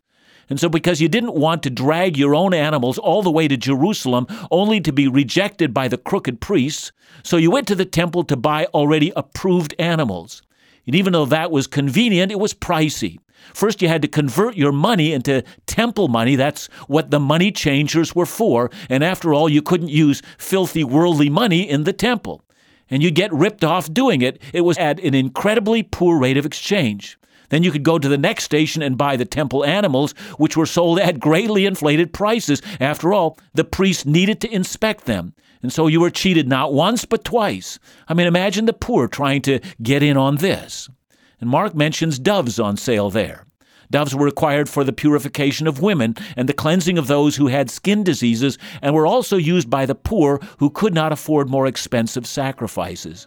And 0.48 0.58
so, 0.58 0.68
because 0.68 1.00
you 1.00 1.08
didn't 1.08 1.34
want 1.34 1.62
to 1.62 1.70
drag 1.70 2.16
your 2.16 2.34
own 2.34 2.52
animals 2.52 2.98
all 2.98 3.22
the 3.22 3.30
way 3.30 3.46
to 3.46 3.56
Jerusalem 3.56 4.26
only 4.50 4.80
to 4.80 4.92
be 4.92 5.06
rejected 5.06 5.72
by 5.72 5.86
the 5.86 5.96
crooked 5.96 6.40
priests, 6.40 6.90
so 7.22 7.36
you 7.36 7.52
went 7.52 7.68
to 7.68 7.76
the 7.76 7.84
temple 7.84 8.24
to 8.24 8.36
buy 8.36 8.66
already 8.74 9.12
approved 9.14 9.74
animals. 9.78 10.42
And 10.87 10.94
even 10.94 11.12
though 11.12 11.26
that 11.26 11.50
was 11.50 11.66
convenient, 11.66 12.32
it 12.32 12.38
was 12.38 12.54
pricey. 12.54 13.18
First, 13.54 13.80
you 13.82 13.88
had 13.88 14.02
to 14.02 14.08
convert 14.08 14.56
your 14.56 14.72
money 14.72 15.12
into 15.12 15.42
temple 15.66 16.08
money. 16.08 16.37
That's 16.37 16.66
what 16.88 17.10
the 17.10 17.20
money 17.20 17.50
changers 17.50 18.14
were 18.14 18.26
for. 18.26 18.70
And 18.88 19.02
after 19.02 19.32
all, 19.32 19.49
you 19.49 19.62
couldn't 19.62 19.88
use 19.88 20.22
filthy 20.38 20.84
worldly 20.84 21.30
money 21.30 21.68
in 21.68 21.84
the 21.84 21.92
temple. 21.92 22.44
And 22.90 23.02
you'd 23.02 23.14
get 23.14 23.32
ripped 23.32 23.64
off 23.64 23.92
doing 23.92 24.20
it. 24.20 24.40
It 24.52 24.62
was 24.62 24.76
at 24.78 25.00
an 25.00 25.14
incredibly 25.14 25.82
poor 25.82 26.18
rate 26.18 26.37
of 26.37 26.46
exchange. 26.46 27.18
Then 27.50 27.62
you 27.62 27.70
could 27.70 27.82
go 27.82 27.99
to 27.99 28.08
the 28.08 28.18
next 28.18 28.44
station 28.44 28.82
and 28.82 28.96
buy 28.96 29.16
the 29.16 29.25
temple 29.25 29.64
animals, 29.64 30.12
which 30.38 30.56
were 30.56 30.66
sold 30.66 30.99
at 31.00 31.20
greatly 31.20 31.66
inflated 31.66 32.12
prices. 32.12 32.62
After 32.80 33.12
all, 33.12 33.38
the 33.54 33.64
priests 33.64 34.06
needed 34.06 34.40
to 34.42 34.54
inspect 34.54 35.04
them. 35.04 35.34
And 35.62 35.73
so 35.73 35.87
you 35.87 36.00
were 36.00 36.11
cheated 36.11 36.49
not 36.49 36.73
once, 36.73 37.05
but 37.05 37.25
twice. 37.25 37.79
I 38.09 38.14
mean, 38.14 38.26
imagine 38.26 38.64
the 38.64 38.73
poor 38.73 39.09
trying 39.09 39.43
to 39.43 39.61
get 39.83 40.02
in 40.02 40.17
on 40.17 40.37
this. 40.37 40.88
And 41.40 41.50
Mark 41.50 41.75
mentions 41.75 42.19
doves 42.19 42.59
on 42.59 42.76
sale 42.76 43.11
there. 43.11 43.47
Doves 43.90 44.14
were 44.14 44.25
required 44.25 44.69
for 44.69 44.85
the 44.85 44.93
purification 44.93 45.67
of 45.67 45.83
women 45.83 46.14
and 46.37 46.49
the 46.49 46.55
cleansing 46.55 46.97
of 46.97 47.09
those 47.09 47.37
who 47.37 47.49
had 47.49 47.71
skin 47.71 48.05
diseases, 48.05 48.57
and 48.81 48.95
were 48.95 49.07
also 49.07 49.37
used 49.37 49.69
by 49.69 49.85
the 49.85 49.97
poor 49.97 50.40
who 50.59 50.71
could 50.71 50.95
not 50.95 51.12
afford 51.12 51.50
more 51.50 51.67
expensive 51.67 52.26
sacrifices. 52.26 53.26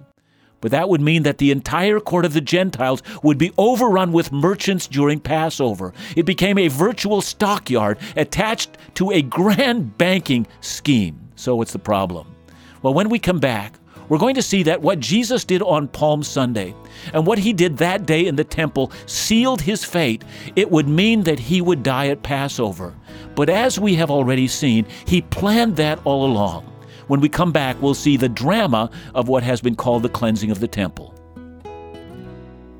But 0.61 0.71
that 0.71 0.87
would 0.87 1.01
mean 1.01 1.23
that 1.23 1.39
the 1.39 1.51
entire 1.51 1.99
court 1.99 2.23
of 2.23 2.31
the 2.31 2.39
Gentiles 2.39 3.03
would 3.21 3.37
be 3.37 3.51
overrun 3.57 4.13
with 4.13 4.31
merchants 4.31 4.87
during 4.87 5.19
Passover. 5.19 5.93
It 6.15 6.25
became 6.25 6.57
a 6.57 6.69
virtual 6.69 7.21
stockyard 7.21 7.97
attached 8.15 8.77
to 8.95 9.11
a 9.11 9.21
grand 9.21 9.97
banking 9.97 10.47
scheme. 10.61 11.22
So 11.43 11.57
what's 11.57 11.73
the 11.73 11.79
problem? 11.79 12.33
Well, 12.83 12.93
when 12.93 13.09
we 13.09 13.19
come 13.19 13.39
back, 13.41 13.77
we're 14.07 14.17
going 14.17 14.35
to 14.35 14.41
see 14.41 14.63
that 14.63 14.81
what 14.81 15.01
Jesus 15.01 15.43
did 15.43 15.61
on 15.61 15.89
Palm 15.89 16.23
Sunday 16.23 16.73
and 17.13 17.27
what 17.27 17.37
he 17.37 17.51
did 17.51 17.75
that 17.79 18.05
day 18.05 18.27
in 18.27 18.37
the 18.37 18.45
temple 18.45 18.93
sealed 19.07 19.59
his 19.59 19.83
fate. 19.83 20.23
It 20.55 20.71
would 20.71 20.87
mean 20.87 21.23
that 21.23 21.39
he 21.39 21.59
would 21.59 21.83
die 21.83 22.07
at 22.07 22.23
Passover. 22.23 22.95
But 23.35 23.49
as 23.49 23.77
we 23.77 23.95
have 23.95 24.09
already 24.09 24.47
seen, 24.47 24.85
he 25.05 25.21
planned 25.21 25.75
that 25.75 25.99
all 26.05 26.25
along. 26.25 26.63
When 27.07 27.19
we 27.19 27.27
come 27.27 27.51
back, 27.51 27.81
we'll 27.81 27.93
see 27.93 28.15
the 28.15 28.29
drama 28.29 28.89
of 29.13 29.27
what 29.27 29.43
has 29.43 29.59
been 29.59 29.75
called 29.75 30.03
the 30.03 30.09
cleansing 30.09 30.49
of 30.49 30.61
the 30.61 30.67
temple. 30.69 31.12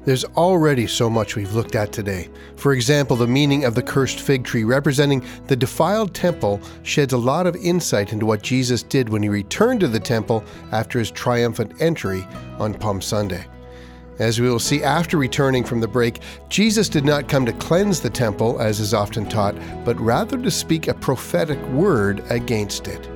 There's 0.06 0.26
already 0.26 0.86
so 0.86 1.10
much 1.10 1.38
we've 1.38 1.54
looked 1.54 1.76
at 1.76 1.94
today. 1.94 2.30
For 2.58 2.74
example, 2.74 3.16
the 3.16 3.26
meaning 3.26 3.64
of 3.64 3.74
the 3.74 3.82
cursed 3.82 4.20
fig 4.20 4.44
tree 4.44 4.66
representing 4.66 5.24
the 5.48 5.56
defiled 5.56 6.14
temple 6.14 6.60
sheds 6.84 7.14
a 7.14 7.18
lot 7.18 7.48
of 7.48 7.56
insight 7.56 8.12
into 8.12 8.26
what 8.26 8.42
Jesus 8.42 8.84
did 8.84 9.08
when 9.08 9.24
he 9.24 9.30
returned 9.30 9.80
to 9.80 9.88
the 9.88 10.02
temple 10.02 10.44
after 10.74 11.00
his 11.00 11.10
triumphant 11.10 11.82
entry 11.82 12.28
on 12.60 12.74
Palm 12.74 13.02
Sunday. 13.02 13.46
As 14.20 14.42
we 14.42 14.50
will 14.50 14.60
see 14.60 14.84
after 14.84 15.18
returning 15.18 15.64
from 15.64 15.80
the 15.80 15.88
break, 15.88 16.20
Jesus 16.50 16.90
did 16.90 17.06
not 17.06 17.30
come 17.30 17.46
to 17.46 17.54
cleanse 17.54 18.02
the 18.02 18.10
temple, 18.10 18.60
as 18.62 18.82
is 18.82 18.94
often 18.94 19.26
taught, 19.26 19.56
but 19.86 20.00
rather 20.00 20.38
to 20.38 20.52
speak 20.52 20.88
a 20.88 20.94
prophetic 20.94 21.62
word 21.70 22.24
against 22.30 22.90
it. 22.90 23.12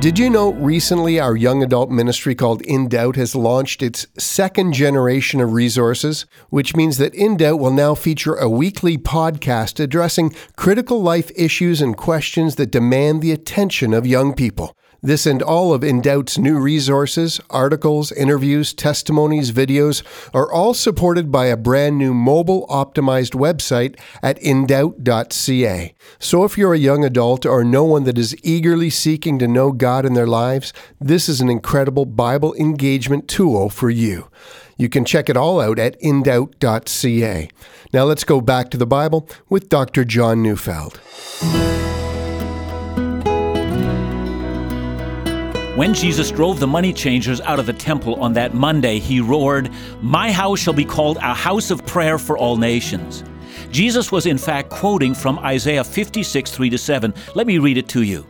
Did 0.00 0.16
you 0.16 0.30
know 0.30 0.52
recently 0.52 1.18
our 1.18 1.34
young 1.34 1.60
adult 1.64 1.90
ministry 1.90 2.36
called 2.36 2.62
In 2.62 2.88
Doubt 2.88 3.16
has 3.16 3.34
launched 3.34 3.82
its 3.82 4.06
second 4.16 4.72
generation 4.72 5.40
of 5.40 5.54
resources, 5.54 6.24
which 6.50 6.76
means 6.76 6.98
that 6.98 7.16
In 7.16 7.36
Doubt 7.36 7.58
will 7.58 7.72
now 7.72 7.96
feature 7.96 8.36
a 8.36 8.48
weekly 8.48 8.96
podcast 8.96 9.80
addressing 9.80 10.36
critical 10.54 11.02
life 11.02 11.32
issues 11.34 11.80
and 11.80 11.96
questions 11.96 12.54
that 12.54 12.70
demand 12.70 13.22
the 13.22 13.32
attention 13.32 13.92
of 13.92 14.06
young 14.06 14.34
people. 14.34 14.72
This 15.00 15.26
and 15.26 15.40
all 15.42 15.72
of 15.72 15.84
In 15.84 16.00
Doubt's 16.00 16.38
new 16.38 16.58
resources, 16.58 17.40
articles, 17.50 18.10
interviews, 18.10 18.74
testimonies, 18.74 19.52
videos 19.52 20.02
are 20.34 20.50
all 20.50 20.74
supported 20.74 21.30
by 21.30 21.46
a 21.46 21.56
brand 21.56 21.98
new 21.98 22.12
mobile 22.12 22.66
optimized 22.66 23.34
website 23.34 23.96
at 24.24 24.40
indoubt.ca. 24.40 25.94
So 26.18 26.42
if 26.42 26.58
you're 26.58 26.74
a 26.74 26.78
young 26.78 27.04
adult 27.04 27.46
or 27.46 27.62
know 27.62 27.84
one 27.84 28.04
that 28.04 28.18
is 28.18 28.36
eagerly 28.42 28.90
seeking 28.90 29.38
to 29.38 29.46
know 29.46 29.70
God 29.70 30.04
in 30.04 30.14
their 30.14 30.26
lives, 30.26 30.72
this 31.00 31.28
is 31.28 31.40
an 31.40 31.48
incredible 31.48 32.04
Bible 32.04 32.52
engagement 32.54 33.28
tool 33.28 33.70
for 33.70 33.90
you. 33.90 34.28
You 34.76 34.88
can 34.88 35.04
check 35.04 35.28
it 35.28 35.36
all 35.36 35.60
out 35.60 35.78
at 35.78 36.00
indoubt.ca. 36.00 37.48
Now 37.92 38.04
let's 38.04 38.24
go 38.24 38.40
back 38.40 38.70
to 38.70 38.76
the 38.76 38.86
Bible 38.86 39.28
with 39.48 39.68
Dr. 39.68 40.04
John 40.04 40.42
Neufeld. 40.42 41.00
When 45.78 45.94
Jesus 45.94 46.32
drove 46.32 46.58
the 46.58 46.66
money 46.66 46.92
changers 46.92 47.40
out 47.42 47.60
of 47.60 47.66
the 47.66 47.72
temple 47.72 48.20
on 48.20 48.32
that 48.32 48.52
Monday, 48.52 48.98
he 48.98 49.20
roared, 49.20 49.70
My 50.02 50.32
house 50.32 50.58
shall 50.58 50.74
be 50.74 50.84
called 50.84 51.18
a 51.18 51.32
house 51.32 51.70
of 51.70 51.86
prayer 51.86 52.18
for 52.18 52.36
all 52.36 52.56
nations. 52.56 53.22
Jesus 53.70 54.10
was 54.10 54.26
in 54.26 54.38
fact 54.38 54.70
quoting 54.70 55.14
from 55.14 55.38
Isaiah 55.38 55.84
56, 55.84 56.50
3 56.50 56.70
to 56.70 56.78
7. 56.78 57.14
Let 57.36 57.46
me 57.46 57.58
read 57.58 57.78
it 57.78 57.88
to 57.90 58.02
you. 58.02 58.26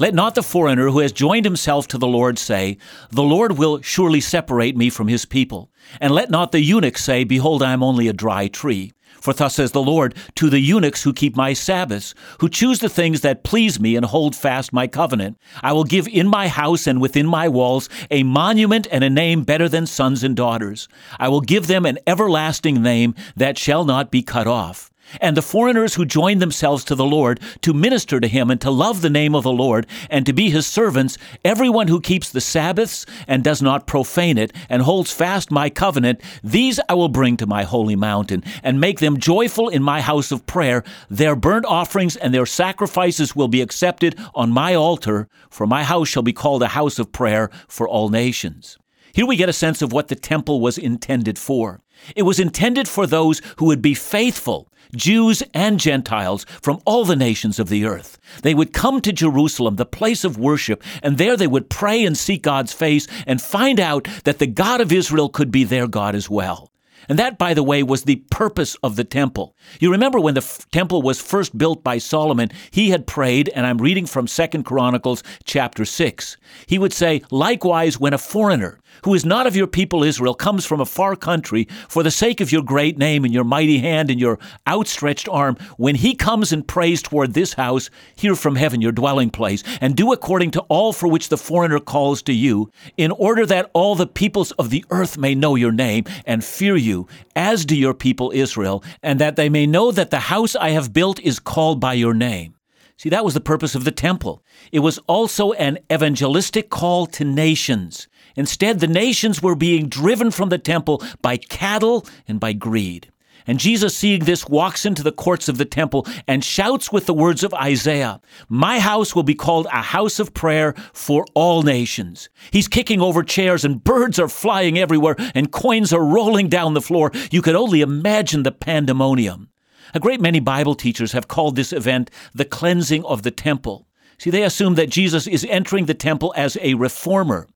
Let 0.00 0.12
not 0.12 0.34
the 0.34 0.42
foreigner 0.42 0.90
who 0.90 0.98
has 0.98 1.12
joined 1.12 1.44
himself 1.44 1.86
to 1.88 1.98
the 1.98 2.08
Lord 2.08 2.36
say, 2.36 2.78
The 3.10 3.22
Lord 3.22 3.58
will 3.58 3.80
surely 3.80 4.20
separate 4.20 4.76
me 4.76 4.90
from 4.90 5.06
his 5.06 5.24
people. 5.24 5.70
And 6.00 6.12
let 6.12 6.30
not 6.30 6.50
the 6.50 6.60
eunuch 6.60 6.98
say, 6.98 7.22
Behold, 7.22 7.62
I 7.62 7.72
am 7.72 7.82
only 7.82 8.08
a 8.08 8.12
dry 8.12 8.48
tree. 8.48 8.92
For 9.20 9.32
thus 9.32 9.54
says 9.54 9.70
the 9.70 9.80
Lord 9.80 10.16
to 10.34 10.50
the 10.50 10.58
eunuchs 10.58 11.04
who 11.04 11.12
keep 11.12 11.36
my 11.36 11.52
Sabbaths, 11.52 12.12
who 12.40 12.48
choose 12.48 12.80
the 12.80 12.88
things 12.88 13.20
that 13.20 13.44
please 13.44 13.78
me 13.78 13.94
and 13.94 14.04
hold 14.04 14.34
fast 14.34 14.72
my 14.72 14.88
covenant. 14.88 15.38
I 15.62 15.72
will 15.72 15.84
give 15.84 16.08
in 16.08 16.26
my 16.26 16.48
house 16.48 16.88
and 16.88 17.00
within 17.00 17.26
my 17.26 17.48
walls 17.48 17.88
a 18.10 18.24
monument 18.24 18.88
and 18.90 19.04
a 19.04 19.08
name 19.08 19.44
better 19.44 19.68
than 19.68 19.86
sons 19.86 20.24
and 20.24 20.36
daughters. 20.36 20.88
I 21.20 21.28
will 21.28 21.40
give 21.40 21.68
them 21.68 21.86
an 21.86 22.00
everlasting 22.06 22.82
name 22.82 23.14
that 23.36 23.56
shall 23.56 23.84
not 23.84 24.10
be 24.10 24.22
cut 24.22 24.48
off 24.48 24.90
and 25.20 25.36
the 25.36 25.42
foreigners 25.42 25.94
who 25.94 26.04
join 26.04 26.38
themselves 26.38 26.84
to 26.84 26.94
the 26.94 27.04
Lord 27.04 27.40
to 27.62 27.72
minister 27.72 28.20
to 28.20 28.28
him 28.28 28.50
and 28.50 28.60
to 28.60 28.70
love 28.70 29.00
the 29.02 29.10
name 29.10 29.34
of 29.34 29.42
the 29.44 29.52
Lord 29.52 29.86
and 30.10 30.26
to 30.26 30.32
be 30.32 30.50
his 30.50 30.66
servants, 30.66 31.18
everyone 31.44 31.88
who 31.88 32.00
keeps 32.00 32.30
the 32.30 32.40
Sabbaths 32.40 33.06
and 33.26 33.44
does 33.44 33.62
not 33.62 33.86
profane 33.86 34.38
it 34.38 34.52
and 34.68 34.82
holds 34.82 35.12
fast 35.12 35.50
my 35.50 35.70
covenant, 35.70 36.20
these 36.42 36.80
I 36.88 36.94
will 36.94 37.08
bring 37.08 37.36
to 37.38 37.46
my 37.46 37.64
holy 37.64 37.96
mountain 37.96 38.42
and 38.62 38.80
make 38.80 39.00
them 39.00 39.18
joyful 39.18 39.68
in 39.68 39.82
my 39.82 40.00
house 40.00 40.32
of 40.32 40.46
prayer. 40.46 40.84
Their 41.08 41.36
burnt 41.36 41.66
offerings 41.66 42.16
and 42.16 42.32
their 42.32 42.46
sacrifices 42.46 43.36
will 43.36 43.48
be 43.48 43.60
accepted 43.60 44.18
on 44.34 44.50
my 44.50 44.74
altar, 44.74 45.28
for 45.50 45.66
my 45.66 45.84
house 45.84 46.08
shall 46.08 46.22
be 46.22 46.32
called 46.32 46.62
a 46.62 46.68
house 46.68 46.98
of 46.98 47.12
prayer 47.12 47.50
for 47.68 47.88
all 47.88 48.08
nations. 48.08 48.78
Here 49.12 49.26
we 49.26 49.36
get 49.36 49.48
a 49.48 49.52
sense 49.52 49.80
of 49.80 49.92
what 49.92 50.08
the 50.08 50.16
temple 50.16 50.60
was 50.60 50.76
intended 50.76 51.38
for. 51.38 51.83
It 52.16 52.22
was 52.22 52.40
intended 52.40 52.88
for 52.88 53.06
those 53.06 53.40
who 53.58 53.66
would 53.66 53.82
be 53.82 53.94
faithful 53.94 54.68
Jews 54.94 55.42
and 55.52 55.80
Gentiles 55.80 56.44
from 56.62 56.80
all 56.84 57.04
the 57.04 57.16
nations 57.16 57.58
of 57.58 57.68
the 57.68 57.84
earth. 57.84 58.18
They 58.42 58.54
would 58.54 58.72
come 58.72 59.00
to 59.00 59.12
Jerusalem, 59.12 59.76
the 59.76 59.86
place 59.86 60.24
of 60.24 60.38
worship, 60.38 60.82
and 61.02 61.18
there 61.18 61.36
they 61.36 61.46
would 61.46 61.70
pray 61.70 62.04
and 62.04 62.16
seek 62.16 62.42
God's 62.42 62.72
face 62.72 63.06
and 63.26 63.40
find 63.40 63.80
out 63.80 64.06
that 64.24 64.38
the 64.38 64.46
God 64.46 64.80
of 64.80 64.92
Israel 64.92 65.28
could 65.28 65.50
be 65.50 65.64
their 65.64 65.88
God 65.88 66.14
as 66.14 66.30
well. 66.30 66.70
And 67.08 67.18
that, 67.18 67.36
by 67.36 67.54
the 67.54 67.62
way, 67.62 67.82
was 67.82 68.04
the 68.04 68.16
purpose 68.30 68.76
of 68.76 68.96
the 68.96 69.04
temple. 69.04 69.54
You 69.78 69.90
remember 69.90 70.18
when 70.18 70.34
the 70.34 70.40
f- 70.40 70.66
temple 70.70 71.02
was 71.02 71.20
first 71.20 71.56
built 71.56 71.84
by 71.84 71.98
Solomon, 71.98 72.50
he 72.70 72.90
had 72.90 73.06
prayed, 73.06 73.50
and 73.54 73.66
I'm 73.66 73.78
reading 73.78 74.06
from 74.06 74.26
Second 74.26 74.64
Chronicles 74.64 75.22
chapter 75.44 75.84
6. 75.84 76.36
He 76.66 76.78
would 76.78 76.92
say, 76.94 77.22
Likewise, 77.30 78.00
when 78.00 78.14
a 78.14 78.18
foreigner 78.18 78.80
who 79.02 79.14
is 79.14 79.24
not 79.24 79.46
of 79.46 79.56
your 79.56 79.66
people 79.66 80.04
Israel, 80.04 80.34
comes 80.34 80.64
from 80.64 80.80
a 80.80 80.86
far 80.86 81.16
country, 81.16 81.66
for 81.88 82.02
the 82.02 82.10
sake 82.10 82.40
of 82.40 82.52
your 82.52 82.62
great 82.62 82.96
name 82.96 83.24
and 83.24 83.34
your 83.34 83.44
mighty 83.44 83.78
hand 83.78 84.10
and 84.10 84.20
your 84.20 84.38
outstretched 84.68 85.28
arm, 85.28 85.56
when 85.76 85.94
he 85.94 86.14
comes 86.14 86.52
and 86.52 86.68
prays 86.68 87.02
toward 87.02 87.34
this 87.34 87.54
house, 87.54 87.90
hear 88.14 88.34
from 88.34 88.56
heaven 88.56 88.80
your 88.80 88.92
dwelling 88.92 89.30
place, 89.30 89.62
and 89.80 89.96
do 89.96 90.12
according 90.12 90.50
to 90.50 90.60
all 90.68 90.92
for 90.92 91.08
which 91.08 91.28
the 91.28 91.36
foreigner 91.36 91.80
calls 91.80 92.22
to 92.22 92.32
you, 92.32 92.70
in 92.96 93.10
order 93.12 93.44
that 93.44 93.70
all 93.72 93.94
the 93.94 94.06
peoples 94.06 94.52
of 94.52 94.70
the 94.70 94.84
earth 94.90 95.18
may 95.18 95.34
know 95.34 95.54
your 95.54 95.72
name 95.72 96.04
and 96.26 96.44
fear 96.44 96.76
you, 96.76 97.06
as 97.34 97.64
do 97.64 97.76
your 97.76 97.94
people 97.94 98.32
Israel, 98.34 98.82
and 99.02 99.20
that 99.20 99.36
they 99.36 99.48
may 99.48 99.66
know 99.66 99.90
that 99.90 100.10
the 100.10 100.20
house 100.20 100.54
I 100.54 100.70
have 100.70 100.92
built 100.92 101.20
is 101.20 101.38
called 101.38 101.80
by 101.80 101.94
your 101.94 102.14
name. 102.14 102.54
See, 102.96 103.08
that 103.08 103.24
was 103.24 103.34
the 103.34 103.40
purpose 103.40 103.74
of 103.74 103.82
the 103.84 103.90
temple. 103.90 104.42
It 104.70 104.78
was 104.78 104.98
also 105.08 105.52
an 105.52 105.78
evangelistic 105.92 106.70
call 106.70 107.06
to 107.06 107.24
nations. 107.24 108.06
Instead, 108.36 108.80
the 108.80 108.86
nations 108.86 109.42
were 109.42 109.54
being 109.54 109.88
driven 109.88 110.30
from 110.30 110.48
the 110.48 110.58
temple 110.58 111.02
by 111.22 111.36
cattle 111.36 112.06
and 112.26 112.40
by 112.40 112.52
greed. 112.52 113.10
And 113.46 113.58
Jesus, 113.58 113.96
seeing 113.96 114.24
this, 114.24 114.48
walks 114.48 114.86
into 114.86 115.02
the 115.02 115.12
courts 115.12 115.48
of 115.48 115.58
the 115.58 115.66
temple 115.66 116.06
and 116.26 116.42
shouts 116.42 116.90
with 116.90 117.04
the 117.06 117.12
words 117.12 117.44
of 117.44 117.52
Isaiah 117.52 118.20
My 118.48 118.80
house 118.80 119.14
will 119.14 119.22
be 119.22 119.34
called 119.34 119.66
a 119.66 119.82
house 119.82 120.18
of 120.18 120.32
prayer 120.32 120.72
for 120.94 121.26
all 121.34 121.62
nations. 121.62 122.30
He's 122.50 122.68
kicking 122.68 123.00
over 123.00 123.22
chairs, 123.22 123.64
and 123.64 123.84
birds 123.84 124.18
are 124.18 124.28
flying 124.28 124.78
everywhere, 124.78 125.16
and 125.34 125.52
coins 125.52 125.92
are 125.92 126.04
rolling 126.04 126.48
down 126.48 126.74
the 126.74 126.80
floor. 126.80 127.10
You 127.30 127.42
could 127.42 127.54
only 127.54 127.82
imagine 127.82 128.44
the 128.44 128.52
pandemonium. 128.52 129.50
A 129.92 130.00
great 130.00 130.20
many 130.20 130.40
Bible 130.40 130.74
teachers 130.74 131.12
have 131.12 131.28
called 131.28 131.54
this 131.54 131.72
event 131.72 132.10
the 132.34 132.46
cleansing 132.46 133.04
of 133.04 133.22
the 133.22 133.30
temple. 133.30 133.86
See, 134.16 134.30
they 134.30 134.42
assume 134.42 134.76
that 134.76 134.90
Jesus 134.90 135.26
is 135.26 135.46
entering 135.50 135.84
the 135.84 135.94
temple 135.94 136.32
as 136.36 136.56
a 136.62 136.74
reformer. 136.74 137.46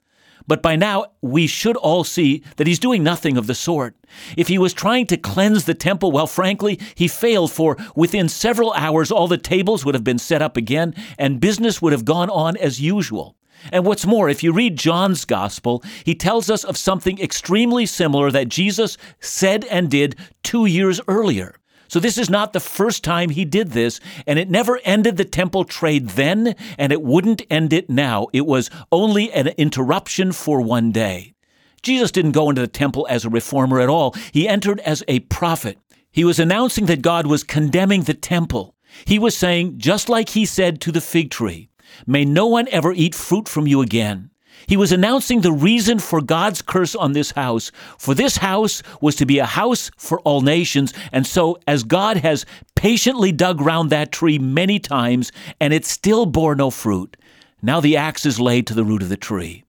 But 0.47 0.63
by 0.63 0.77
now, 0.77 1.07
we 1.21 1.47
should 1.47 1.77
all 1.77 2.05
see 2.05 2.43
that 2.57 2.67
he's 2.67 2.79
doing 2.79 3.03
nothing 3.03 3.37
of 3.37 3.47
the 3.47 3.55
sort. 3.55 3.97
If 4.37 4.49
he 4.49 4.59
was 4.59 4.73
trying 4.73 5.07
to 5.09 5.17
cleanse 5.17 5.65
the 5.65 5.75
temple, 5.75 6.13
well, 6.13 6.27
frankly, 6.27 6.81
he 6.95 7.09
failed, 7.09 7.53
for 7.53 7.77
within 7.95 8.29
several 8.29 8.73
hours, 8.73 9.11
all 9.11 9.29
the 9.29 9.39
tables 9.39 9.85
would 9.85 9.95
have 9.95 10.05
been 10.05 10.19
set 10.19 10.43
up 10.43 10.57
again, 10.57 10.95
and 11.19 11.41
business 11.41 11.83
would 11.83 11.93
have 11.93 12.05
gone 12.05 12.31
on 12.31 12.57
as 12.57 12.81
usual. 12.81 13.37
And 13.73 13.85
what's 13.85 14.07
more, 14.07 14.29
if 14.29 14.43
you 14.43 14.53
read 14.53 14.79
John's 14.79 15.25
gospel, 15.25 15.83
he 16.05 16.15
tells 16.15 16.49
us 16.49 16.65
of 16.65 16.77
something 16.77 17.21
extremely 17.21 17.87
similar 17.87 18.31
that 18.31 18.49
Jesus 18.49 18.97
said 19.21 19.65
and 19.65 19.91
did 19.91 20.17
two 20.43 20.67
years 20.67 21.01
earlier. 21.09 21.57
So 21.89 21.99
this 21.99 22.19
is 22.19 22.31
not 22.31 22.53
the 22.53 22.61
first 22.61 23.03
time 23.03 23.31
he 23.31 23.45
did 23.45 23.73
this, 23.73 23.99
and 24.27 24.39
it 24.39 24.51
never 24.51 24.79
ended 24.85 25.17
the 25.17 25.25
temple 25.25 25.65
trade 25.65 26.11
then, 26.11 26.55
and 26.77 26.93
it 26.93 27.03
wouldn't 27.03 27.43
end 27.51 27.73
it 27.73 27.89
now. 27.89 28.29
It 28.33 28.47
was 28.47 28.71
only 28.93 29.33
an 29.33 29.49
interruption 29.57 30.33
for 30.33 30.61
one 30.61 30.93
day. 30.93 31.35
Jesus 31.83 32.11
didn't 32.11 32.33
go 32.33 32.51
into 32.51 32.61
the 32.61 32.69
temple 32.69 33.07
as 33.09 33.25
a 33.25 33.31
reformer 33.31 33.81
at 33.81 33.89
all. 33.89 34.15
He 34.33 34.49
entered 34.49 34.81
as 34.81 35.03
a 35.09 35.21
prophet. 35.21 35.79
He 36.11 36.25
was 36.25 36.39
announcing 36.39 36.87
that 36.87 37.03
God 37.03 37.27
was 37.27 37.43
condemning 37.45 38.03
the 38.03 38.15
temple. 38.15 38.75
He 39.05 39.19
was 39.19 39.37
saying, 39.37 39.79
just 39.79 40.09
like 40.09 40.31
he 40.31 40.45
said 40.45 40.81
to 40.83 40.93
the 40.93 41.01
fig 41.01 41.31
tree, 41.31 41.71
May 42.07 42.25
no 42.25 42.47
one 42.47 42.69
ever 42.71 42.93
eat 42.93 43.15
fruit 43.15 43.49
from 43.49 43.67
you 43.67 43.81
again. 43.81 44.31
He 44.69 44.77
was 44.77 44.93
announcing 44.93 45.41
the 45.41 45.51
reason 45.51 45.99
for 45.99 46.21
God's 46.21 46.61
curse 46.61 46.95
on 46.95 47.15
this 47.15 47.31
house. 47.31 47.73
For 47.97 48.15
this 48.15 48.37
house 48.37 48.83
was 49.01 49.17
to 49.17 49.25
be 49.25 49.39
a 49.39 49.47
house 49.47 49.91
for 49.97 50.21
all 50.21 50.43
nations. 50.43 50.93
And 51.11 51.27
so, 51.27 51.59
as 51.67 51.85
God 51.85 52.19
has 52.19 52.45
patiently 52.75 53.33
dug 53.33 53.63
round 53.63 53.89
that 53.91 54.13
tree 54.13 54.39
many 54.39 54.79
times, 54.79 55.33
and 55.59 55.73
it 55.73 55.87
still 55.87 56.27
bore 56.27 56.55
no 56.55 56.71
fruit, 56.71 57.17
now 57.63 57.81
the 57.81 57.97
axe 57.97 58.27
is 58.27 58.39
laid 58.39 58.67
to 58.67 58.75
the 58.75 58.85
root 58.85 59.03
of 59.03 59.09
the 59.09 59.17
tree. 59.17 59.65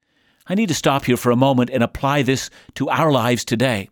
I 0.48 0.56
need 0.56 0.68
to 0.68 0.76
stop 0.76 1.06
here 1.06 1.18
for 1.18 1.32
a 1.32 1.38
moment 1.38 1.70
and 1.70 1.82
apply 1.82 2.24
this 2.24 2.50
to 2.76 2.90
our 2.90 3.10
lives 3.10 3.46
today. 3.46 3.90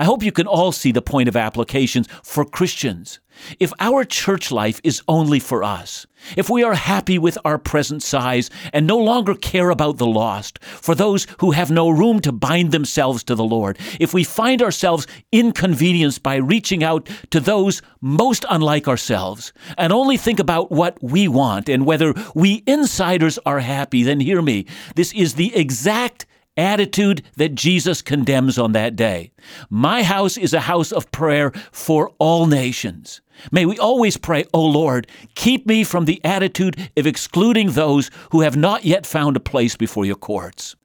I 0.00 0.04
hope 0.04 0.22
you 0.22 0.32
can 0.32 0.46
all 0.46 0.72
see 0.72 0.92
the 0.92 1.02
point 1.02 1.28
of 1.28 1.36
applications 1.36 2.08
for 2.22 2.46
Christians. 2.46 3.20
If 3.58 3.70
our 3.80 4.02
church 4.02 4.50
life 4.50 4.80
is 4.82 5.02
only 5.06 5.38
for 5.38 5.62
us, 5.62 6.06
if 6.38 6.48
we 6.48 6.64
are 6.64 6.72
happy 6.72 7.18
with 7.18 7.36
our 7.44 7.58
present 7.58 8.02
size 8.02 8.48
and 8.72 8.86
no 8.86 8.96
longer 8.96 9.34
care 9.34 9.68
about 9.68 9.98
the 9.98 10.06
lost, 10.06 10.58
for 10.64 10.94
those 10.94 11.26
who 11.40 11.50
have 11.50 11.70
no 11.70 11.90
room 11.90 12.20
to 12.20 12.32
bind 12.32 12.72
themselves 12.72 13.22
to 13.24 13.34
the 13.34 13.44
Lord, 13.44 13.78
if 14.00 14.14
we 14.14 14.24
find 14.24 14.62
ourselves 14.62 15.06
inconvenienced 15.32 16.22
by 16.22 16.36
reaching 16.36 16.82
out 16.82 17.06
to 17.30 17.38
those 17.38 17.82
most 18.00 18.46
unlike 18.48 18.88
ourselves, 18.88 19.52
and 19.76 19.92
only 19.92 20.16
think 20.16 20.40
about 20.40 20.72
what 20.72 20.96
we 21.02 21.28
want 21.28 21.68
and 21.68 21.84
whether 21.84 22.14
we 22.34 22.62
insiders 22.66 23.38
are 23.44 23.60
happy, 23.60 24.02
then 24.02 24.20
hear 24.20 24.40
me. 24.40 24.64
This 24.94 25.12
is 25.12 25.34
the 25.34 25.54
exact 25.54 26.24
attitude 26.56 27.22
that 27.36 27.54
Jesus 27.54 28.02
condemns 28.02 28.58
on 28.58 28.72
that 28.72 28.96
day. 28.96 29.32
My 29.68 30.02
house 30.02 30.36
is 30.36 30.52
a 30.52 30.60
house 30.60 30.92
of 30.92 31.10
prayer 31.10 31.52
for 31.72 32.12
all 32.18 32.46
nations. 32.46 33.20
May 33.50 33.64
we 33.66 33.78
always 33.78 34.16
pray, 34.16 34.44
O 34.52 34.64
Lord, 34.64 35.06
keep 35.34 35.66
me 35.66 35.84
from 35.84 36.04
the 36.04 36.22
attitude 36.24 36.90
of 36.96 37.06
excluding 37.06 37.70
those 37.70 38.10
who 38.32 38.42
have 38.42 38.56
not 38.56 38.84
yet 38.84 39.06
found 39.06 39.36
a 39.36 39.40
place 39.40 39.76
before 39.76 40.04
your 40.04 40.16
courts. 40.16 40.76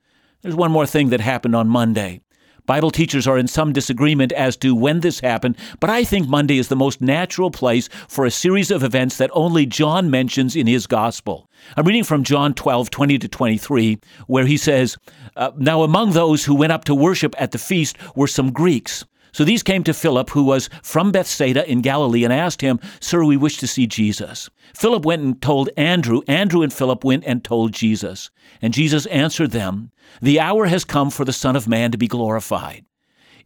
There's 0.41 0.55
one 0.55 0.71
more 0.71 0.85
thing 0.85 1.09
that 1.09 1.21
happened 1.21 1.55
on 1.55 1.67
Monday. 1.67 2.21
Bible 2.65 2.91
teachers 2.91 3.27
are 3.27 3.37
in 3.37 3.47
some 3.47 3.73
disagreement 3.73 4.31
as 4.31 4.57
to 4.57 4.75
when 4.75 5.01
this 5.01 5.19
happened, 5.19 5.57
but 5.79 5.89
I 5.89 6.03
think 6.03 6.27
Monday 6.27 6.57
is 6.57 6.67
the 6.67 6.75
most 6.75 7.01
natural 7.01 7.51
place 7.51 7.89
for 8.07 8.25
a 8.25 8.31
series 8.31 8.71
of 8.71 8.83
events 8.83 9.17
that 9.17 9.29
only 9.33 9.65
John 9.65 10.09
mentions 10.09 10.55
in 10.55 10.67
his 10.67 10.87
gospel. 10.87 11.49
I'm 11.77 11.85
reading 11.85 12.03
from 12.03 12.23
John 12.23 12.53
12, 12.53 12.89
20 12.89 13.19
to 13.19 13.27
23, 13.27 13.99
where 14.27 14.45
he 14.45 14.57
says, 14.57 14.97
uh, 15.35 15.51
Now 15.57 15.83
among 15.83 16.11
those 16.11 16.45
who 16.45 16.55
went 16.55 16.71
up 16.71 16.85
to 16.85 16.95
worship 16.95 17.35
at 17.37 17.51
the 17.51 17.57
feast 17.57 17.97
were 18.15 18.27
some 18.27 18.51
Greeks. 18.51 19.05
So 19.35 19.43
these 19.43 19.63
came 19.63 19.83
to 19.83 19.93
Philip, 19.93 20.29
who 20.29 20.45
was 20.45 20.69
from 20.81 21.11
Bethsaida 21.11 21.69
in 21.69 21.81
Galilee, 21.81 22.23
and 22.23 22.31
asked 22.31 22.61
him, 22.61 22.79
Sir, 23.01 23.25
we 23.25 23.35
wish 23.35 23.57
to 23.57 23.67
see 23.67 23.85
Jesus. 23.85 24.49
Philip 24.73 25.03
went 25.03 25.23
and 25.23 25.41
told 25.41 25.69
Andrew. 25.75 26.21
Andrew 26.25 26.61
and 26.61 26.71
Philip 26.71 27.03
went 27.03 27.25
and 27.25 27.43
told 27.43 27.73
Jesus. 27.73 28.31
And 28.61 28.73
Jesus 28.73 29.05
answered 29.07 29.51
them, 29.51 29.91
The 30.21 30.39
hour 30.39 30.67
has 30.67 30.85
come 30.85 31.09
for 31.09 31.25
the 31.25 31.33
Son 31.33 31.57
of 31.57 31.67
Man 31.67 31.91
to 31.91 31.97
be 31.97 32.07
glorified. 32.07 32.85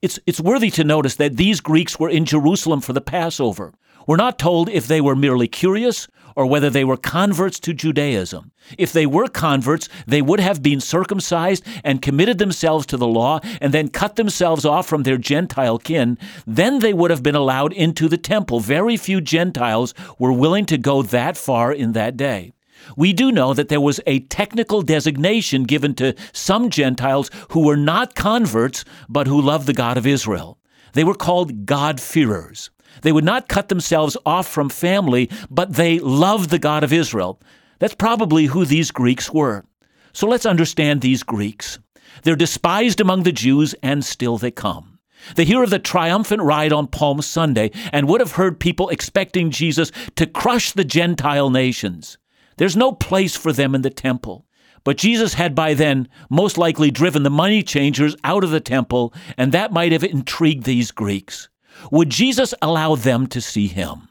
It's, 0.02 0.18
it's 0.26 0.40
worthy 0.40 0.72
to 0.72 0.86
notice 0.86 1.16
that 1.18 1.36
these 1.36 1.60
Greeks 1.60 2.00
were 2.00 2.10
in 2.10 2.24
Jerusalem 2.24 2.80
for 2.80 2.94
the 2.94 3.02
Passover. 3.02 3.74
We're 4.08 4.16
not 4.16 4.40
told 4.40 4.70
if 4.70 4.88
they 4.88 5.02
were 5.02 5.16
merely 5.16 5.50
curious 5.50 6.08
or 6.38 6.46
whether 6.46 6.70
they 6.70 6.86
were 6.86 6.96
converts 6.96 7.60
to 7.60 7.74
Judaism. 7.74 8.52
If 8.78 8.94
they 8.94 9.06
were 9.06 9.28
converts, 9.28 9.90
they 10.08 10.22
would 10.22 10.40
have 10.40 10.64
been 10.64 10.80
circumcised 10.80 11.66
and 11.84 12.02
committed 12.02 12.38
themselves 12.38 12.86
to 12.88 12.98
the 12.98 13.08
law 13.08 13.42
and 13.60 13.74
then 13.74 13.90
cut 13.90 14.16
themselves 14.16 14.64
off 14.64 14.88
from 14.88 15.04
their 15.04 15.18
Gentile 15.18 15.80
kin. 15.80 16.18
Then 16.48 16.80
they 16.80 16.94
would 16.94 17.12
have 17.12 17.22
been 17.22 17.36
allowed 17.36 17.74
into 17.74 18.08
the 18.08 18.18
temple. 18.18 18.62
Very 18.62 18.96
few 18.96 19.20
Gentiles 19.20 19.94
were 20.18 20.32
willing 20.32 20.66
to 20.68 20.78
go 20.78 21.02
that 21.02 21.36
far 21.36 21.74
in 21.74 21.92
that 21.92 22.16
day. 22.16 22.54
We 22.96 23.14
do 23.14 23.32
know 23.32 23.54
that 23.54 23.70
there 23.70 23.82
was 23.82 24.00
a 24.08 24.22
technical 24.22 24.82
designation 24.82 25.64
given 25.64 25.96
to 25.96 26.16
some 26.34 26.70
Gentiles 26.70 27.30
who 27.52 27.66
were 27.66 27.78
not 27.78 28.16
converts, 28.16 28.86
but 29.08 29.28
who 29.28 29.42
loved 29.42 29.68
the 29.68 29.74
God 29.74 29.98
of 29.98 30.08
Israel. 30.08 30.58
They 30.94 31.04
were 31.04 31.16
called 31.16 31.66
God-fearers. 31.66 32.70
They 33.02 33.12
would 33.12 33.24
not 33.24 33.48
cut 33.48 33.70
themselves 33.70 34.18
off 34.26 34.48
from 34.48 34.70
family, 34.70 35.30
but 35.50 35.74
they 35.74 36.00
loved 36.00 36.50
the 36.50 36.60
God 36.60 36.84
of 36.84 36.92
Israel. 36.92 37.40
That's 37.80 37.96
probably 37.96 38.46
who 38.46 38.66
these 38.66 38.92
Greeks 38.92 39.32
were. 39.32 39.64
So 40.12 40.28
let's 40.28 40.46
understand 40.46 41.02
these 41.02 41.24
Greeks. 41.24 41.80
They're 42.24 42.36
despised 42.36 43.00
among 43.00 43.24
the 43.24 43.32
Jews, 43.32 43.76
and 43.84 44.04
still 44.04 44.38
they 44.38 44.52
come. 44.52 45.00
They 45.36 45.46
hear 45.46 45.64
of 45.64 45.70
the 45.70 45.80
triumphant 45.80 46.42
ride 46.42 46.74
on 46.74 46.88
Palm 46.88 47.22
Sunday 47.22 47.72
and 47.92 48.08
would 48.08 48.22
have 48.22 48.34
heard 48.34 48.60
people 48.60 48.90
expecting 48.90 49.52
Jesus 49.52 49.92
to 50.16 50.26
crush 50.26 50.72
the 50.72 50.86
Gentile 50.86 51.50
nations. 51.50 52.18
There's 52.60 52.76
no 52.76 52.92
place 52.92 53.38
for 53.38 53.54
them 53.54 53.74
in 53.74 53.84
the 53.84 53.90
temple. 53.90 54.46
But 54.84 54.98
Jesus 54.98 55.36
had 55.36 55.56
by 55.56 55.74
then 55.74 56.10
most 56.30 56.58
likely 56.58 56.92
driven 56.92 57.24
the 57.24 57.30
money 57.30 57.64
changers 57.64 58.18
out 58.26 58.44
of 58.44 58.52
the 58.52 58.60
temple, 58.60 59.14
and 59.38 59.54
that 59.54 59.72
might 59.72 59.94
have 59.94 60.04
intrigued 60.04 60.66
these 60.66 60.92
Greeks. 60.92 61.48
Would 61.90 62.10
Jesus 62.10 62.54
allow 62.62 62.96
them 62.96 63.28
to 63.28 63.40
see 63.40 63.68
him? 63.68 64.10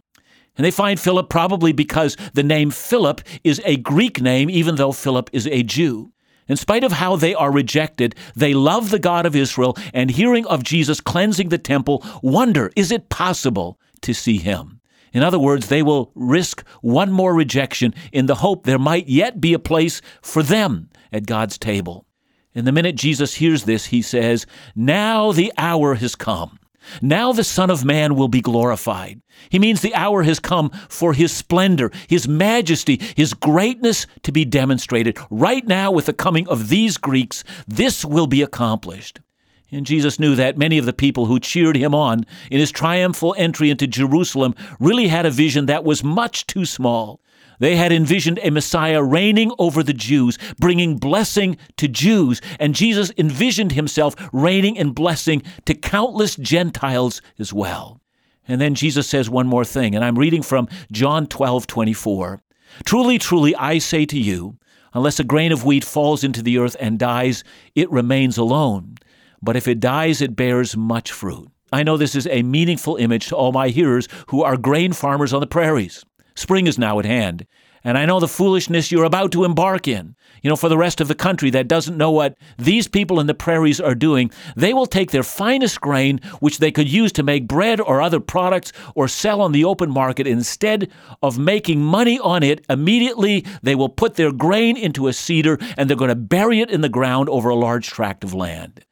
And 0.56 0.64
they 0.64 0.70
find 0.70 0.98
Philip 0.98 1.28
probably 1.28 1.72
because 1.72 2.16
the 2.32 2.42
name 2.42 2.70
Philip 2.70 3.20
is 3.44 3.60
a 3.66 3.76
Greek 3.76 4.22
name, 4.22 4.48
even 4.48 4.76
though 4.76 4.92
Philip 4.92 5.28
is 5.34 5.46
a 5.46 5.62
Jew. 5.62 6.10
In 6.48 6.56
spite 6.56 6.84
of 6.84 6.92
how 6.92 7.16
they 7.16 7.34
are 7.34 7.52
rejected, 7.52 8.14
they 8.34 8.54
love 8.54 8.88
the 8.88 8.98
God 8.98 9.26
of 9.26 9.36
Israel 9.36 9.76
and 9.92 10.10
hearing 10.10 10.46
of 10.46 10.64
Jesus 10.64 11.02
cleansing 11.02 11.50
the 11.50 11.58
temple, 11.58 12.02
wonder, 12.22 12.72
is 12.76 12.90
it 12.90 13.10
possible 13.10 13.78
to 14.00 14.14
see 14.14 14.38
him? 14.38 14.77
In 15.12 15.22
other 15.22 15.38
words, 15.38 15.68
they 15.68 15.82
will 15.82 16.12
risk 16.14 16.66
one 16.80 17.10
more 17.10 17.34
rejection 17.34 17.94
in 18.12 18.26
the 18.26 18.36
hope 18.36 18.64
there 18.64 18.78
might 18.78 19.08
yet 19.08 19.40
be 19.40 19.54
a 19.54 19.58
place 19.58 20.00
for 20.22 20.42
them 20.42 20.90
at 21.12 21.26
God's 21.26 21.58
table. 21.58 22.06
And 22.54 22.66
the 22.66 22.72
minute 22.72 22.96
Jesus 22.96 23.34
hears 23.34 23.64
this, 23.64 23.86
he 23.86 24.02
says, 24.02 24.46
Now 24.74 25.32
the 25.32 25.52
hour 25.56 25.94
has 25.94 26.14
come. 26.14 26.58
Now 27.02 27.32
the 27.32 27.44
Son 27.44 27.70
of 27.70 27.84
Man 27.84 28.14
will 28.14 28.28
be 28.28 28.40
glorified. 28.40 29.20
He 29.50 29.58
means 29.58 29.80
the 29.80 29.94
hour 29.94 30.22
has 30.22 30.40
come 30.40 30.70
for 30.88 31.12
His 31.12 31.32
splendor, 31.32 31.90
His 32.08 32.26
majesty, 32.26 33.00
His 33.16 33.34
greatness 33.34 34.06
to 34.22 34.32
be 34.32 34.44
demonstrated. 34.44 35.18
Right 35.30 35.66
now, 35.66 35.90
with 35.90 36.06
the 36.06 36.12
coming 36.12 36.48
of 36.48 36.68
these 36.68 36.96
Greeks, 36.96 37.44
this 37.66 38.04
will 38.04 38.26
be 38.26 38.42
accomplished. 38.42 39.20
And 39.70 39.84
Jesus 39.84 40.18
knew 40.18 40.34
that 40.34 40.56
many 40.56 40.78
of 40.78 40.86
the 40.86 40.92
people 40.94 41.26
who 41.26 41.38
cheered 41.38 41.76
him 41.76 41.94
on 41.94 42.24
in 42.50 42.58
his 42.58 42.72
triumphal 42.72 43.34
entry 43.36 43.70
into 43.70 43.86
Jerusalem 43.86 44.54
really 44.80 45.08
had 45.08 45.26
a 45.26 45.30
vision 45.30 45.66
that 45.66 45.84
was 45.84 46.02
much 46.02 46.46
too 46.46 46.64
small. 46.64 47.20
They 47.58 47.76
had 47.76 47.92
envisioned 47.92 48.38
a 48.42 48.50
Messiah 48.50 49.02
reigning 49.02 49.52
over 49.58 49.82
the 49.82 49.92
Jews, 49.92 50.38
bringing 50.58 50.96
blessing 50.96 51.56
to 51.76 51.88
Jews, 51.88 52.40
and 52.58 52.74
Jesus 52.74 53.12
envisioned 53.18 53.72
himself 53.72 54.14
reigning 54.32 54.78
and 54.78 54.94
blessing 54.94 55.42
to 55.66 55.74
countless 55.74 56.36
Gentiles 56.36 57.20
as 57.38 57.52
well. 57.52 58.00
And 58.46 58.60
then 58.60 58.74
Jesus 58.74 59.06
says 59.06 59.28
one 59.28 59.46
more 59.46 59.64
thing, 59.64 59.94
and 59.94 60.04
I'm 60.04 60.18
reading 60.18 60.42
from 60.42 60.68
John 60.90 61.26
12, 61.26 61.66
24. 61.66 62.40
Truly, 62.84 63.18
truly, 63.18 63.54
I 63.56 63.78
say 63.78 64.06
to 64.06 64.18
you, 64.18 64.56
unless 64.94 65.20
a 65.20 65.24
grain 65.24 65.52
of 65.52 65.64
wheat 65.64 65.84
falls 65.84 66.24
into 66.24 66.42
the 66.42 66.58
earth 66.58 66.76
and 66.80 66.98
dies, 66.98 67.44
it 67.74 67.90
remains 67.90 68.38
alone. 68.38 68.94
But 69.42 69.56
if 69.56 69.68
it 69.68 69.80
dies, 69.80 70.20
it 70.20 70.36
bears 70.36 70.76
much 70.76 71.12
fruit. 71.12 71.48
I 71.72 71.82
know 71.82 71.96
this 71.96 72.14
is 72.14 72.26
a 72.28 72.42
meaningful 72.42 72.96
image 72.96 73.26
to 73.28 73.36
all 73.36 73.52
my 73.52 73.68
hearers 73.68 74.08
who 74.28 74.42
are 74.42 74.56
grain 74.56 74.92
farmers 74.92 75.32
on 75.32 75.40
the 75.40 75.46
prairies. 75.46 76.04
Spring 76.34 76.66
is 76.66 76.78
now 76.78 76.98
at 76.98 77.04
hand. 77.04 77.46
And 77.84 77.96
I 77.96 78.06
know 78.06 78.20
the 78.20 78.28
foolishness 78.28 78.90
you're 78.90 79.04
about 79.04 79.32
to 79.32 79.44
embark 79.44 79.86
in. 79.86 80.16
You 80.42 80.50
know, 80.50 80.56
for 80.56 80.68
the 80.68 80.78
rest 80.78 81.00
of 81.00 81.08
the 81.08 81.14
country 81.14 81.50
that 81.50 81.68
doesn't 81.68 81.96
know 81.96 82.10
what 82.10 82.36
these 82.56 82.88
people 82.88 83.20
in 83.20 83.26
the 83.26 83.34
prairies 83.34 83.80
are 83.80 83.94
doing, 83.94 84.30
they 84.56 84.72
will 84.72 84.86
take 84.86 85.10
their 85.10 85.22
finest 85.22 85.80
grain, 85.80 86.20
which 86.40 86.58
they 86.58 86.70
could 86.70 86.88
use 86.88 87.12
to 87.12 87.22
make 87.22 87.48
bread 87.48 87.80
or 87.80 88.00
other 88.00 88.20
products 88.20 88.72
or 88.94 89.08
sell 89.08 89.40
on 89.40 89.52
the 89.52 89.64
open 89.64 89.90
market. 89.90 90.26
Instead 90.26 90.90
of 91.22 91.38
making 91.38 91.82
money 91.82 92.18
on 92.18 92.42
it, 92.42 92.64
immediately 92.68 93.44
they 93.62 93.74
will 93.74 93.88
put 93.88 94.14
their 94.14 94.32
grain 94.32 94.76
into 94.76 95.06
a 95.06 95.12
seeder 95.12 95.58
and 95.76 95.88
they're 95.88 95.96
going 95.96 96.08
to 96.08 96.14
bury 96.14 96.60
it 96.60 96.70
in 96.70 96.80
the 96.80 96.88
ground 96.88 97.28
over 97.28 97.48
a 97.48 97.54
large 97.54 97.88
tract 97.88 98.24
of 98.24 98.34
land. 98.34 98.84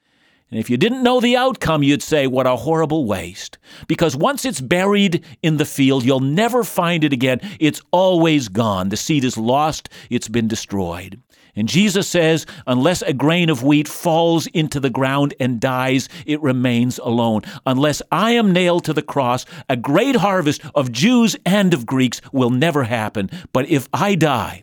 And 0.50 0.60
if 0.60 0.70
you 0.70 0.76
didn't 0.76 1.02
know 1.02 1.20
the 1.20 1.36
outcome, 1.36 1.82
you'd 1.82 2.02
say, 2.02 2.26
What 2.26 2.46
a 2.46 2.56
horrible 2.56 3.04
waste. 3.04 3.58
Because 3.88 4.16
once 4.16 4.44
it's 4.44 4.60
buried 4.60 5.24
in 5.42 5.56
the 5.56 5.64
field, 5.64 6.04
you'll 6.04 6.20
never 6.20 6.62
find 6.62 7.02
it 7.02 7.12
again. 7.12 7.40
It's 7.58 7.82
always 7.90 8.48
gone. 8.48 8.90
The 8.90 8.96
seed 8.96 9.24
is 9.24 9.36
lost, 9.36 9.88
it's 10.08 10.28
been 10.28 10.46
destroyed. 10.46 11.20
And 11.56 11.68
Jesus 11.68 12.06
says, 12.06 12.46
Unless 12.66 13.02
a 13.02 13.12
grain 13.12 13.50
of 13.50 13.64
wheat 13.64 13.88
falls 13.88 14.46
into 14.48 14.78
the 14.78 14.90
ground 14.90 15.34
and 15.40 15.58
dies, 15.58 16.08
it 16.26 16.40
remains 16.40 16.98
alone. 16.98 17.42
Unless 17.64 18.02
I 18.12 18.32
am 18.32 18.52
nailed 18.52 18.84
to 18.84 18.92
the 18.92 19.02
cross, 19.02 19.46
a 19.68 19.76
great 19.76 20.16
harvest 20.16 20.62
of 20.76 20.92
Jews 20.92 21.34
and 21.44 21.74
of 21.74 21.86
Greeks 21.86 22.20
will 22.30 22.50
never 22.50 22.84
happen. 22.84 23.30
But 23.52 23.68
if 23.68 23.88
I 23.92 24.14
die, 24.14 24.62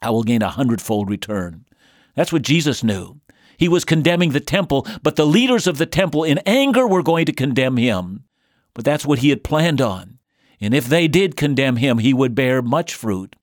I 0.00 0.08
will 0.10 0.22
gain 0.22 0.40
a 0.40 0.48
hundredfold 0.48 1.10
return. 1.10 1.66
That's 2.14 2.32
what 2.32 2.42
Jesus 2.42 2.82
knew. 2.82 3.20
He 3.60 3.68
was 3.68 3.84
condemning 3.84 4.30
the 4.30 4.40
temple, 4.40 4.86
but 5.02 5.16
the 5.16 5.26
leaders 5.26 5.66
of 5.66 5.76
the 5.76 5.84
temple 5.84 6.24
in 6.24 6.38
anger 6.46 6.88
were 6.88 7.02
going 7.02 7.26
to 7.26 7.32
condemn 7.32 7.76
him. 7.76 8.24
But 8.72 8.86
that's 8.86 9.04
what 9.04 9.18
he 9.18 9.28
had 9.28 9.44
planned 9.44 9.82
on. 9.82 10.18
And 10.62 10.72
if 10.72 10.86
they 10.86 11.06
did 11.08 11.36
condemn 11.36 11.76
him, 11.76 11.98
he 11.98 12.14
would 12.14 12.34
bear 12.34 12.62
much 12.62 12.94
fruit. 12.94 13.36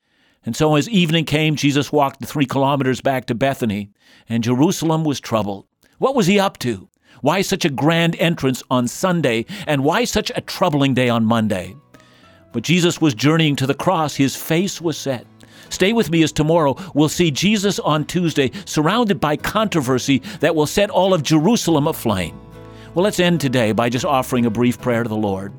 And 0.44 0.56
so 0.56 0.74
as 0.74 0.90
evening 0.90 1.26
came, 1.26 1.56
Jesus 1.56 1.92
walked 1.92 2.20
the 2.20 2.26
three 2.26 2.48
kilometers 2.48 3.00
back 3.00 3.28
to 3.28 3.36
Bethany, 3.36 3.92
and 4.28 4.44
Jerusalem 4.44 5.04
was 5.04 5.20
troubled. 5.20 5.68
What 6.00 6.16
was 6.16 6.26
he 6.26 6.40
up 6.40 6.58
to? 6.60 6.90
Why 7.22 7.44
such 7.44 7.64
a 7.64 7.70
grand 7.70 8.16
entrance 8.16 8.64
on 8.72 8.88
Sunday, 8.88 9.46
and 9.68 9.84
why 9.84 10.04
such 10.04 10.32
a 10.34 10.42
troubling 10.42 10.96
day 10.96 11.10
on 11.10 11.26
Monday? 11.26 11.76
But 12.54 12.64
Jesus 12.64 13.00
was 13.00 13.14
journeying 13.14 13.56
to 13.58 13.68
the 13.68 13.76
cross, 13.76 14.16
his 14.16 14.36
face 14.36 14.82
was 14.82 14.98
set. 14.98 15.28
Stay 15.70 15.94
with 15.94 16.10
me 16.10 16.24
as 16.24 16.32
tomorrow 16.32 16.76
we'll 16.94 17.10
see 17.10 17.32
Jesus 17.32 17.80
on 17.80 18.06
Tuesday 18.06 18.52
surrounded 18.66 19.20
by 19.20 19.38
controversy 19.38 20.20
that 20.40 20.56
will 20.56 20.68
set 20.68 20.90
all 20.90 21.14
of 21.14 21.24
Jerusalem 21.24 21.88
aflame. 21.88 22.40
Well, 22.94 23.04
let's 23.04 23.20
end 23.20 23.42
today 23.42 23.74
by 23.74 23.90
just 23.90 24.06
offering 24.06 24.46
a 24.46 24.50
brief 24.50 24.82
prayer 24.82 25.04
to 25.04 25.10
the 25.10 25.16
Lord. 25.16 25.54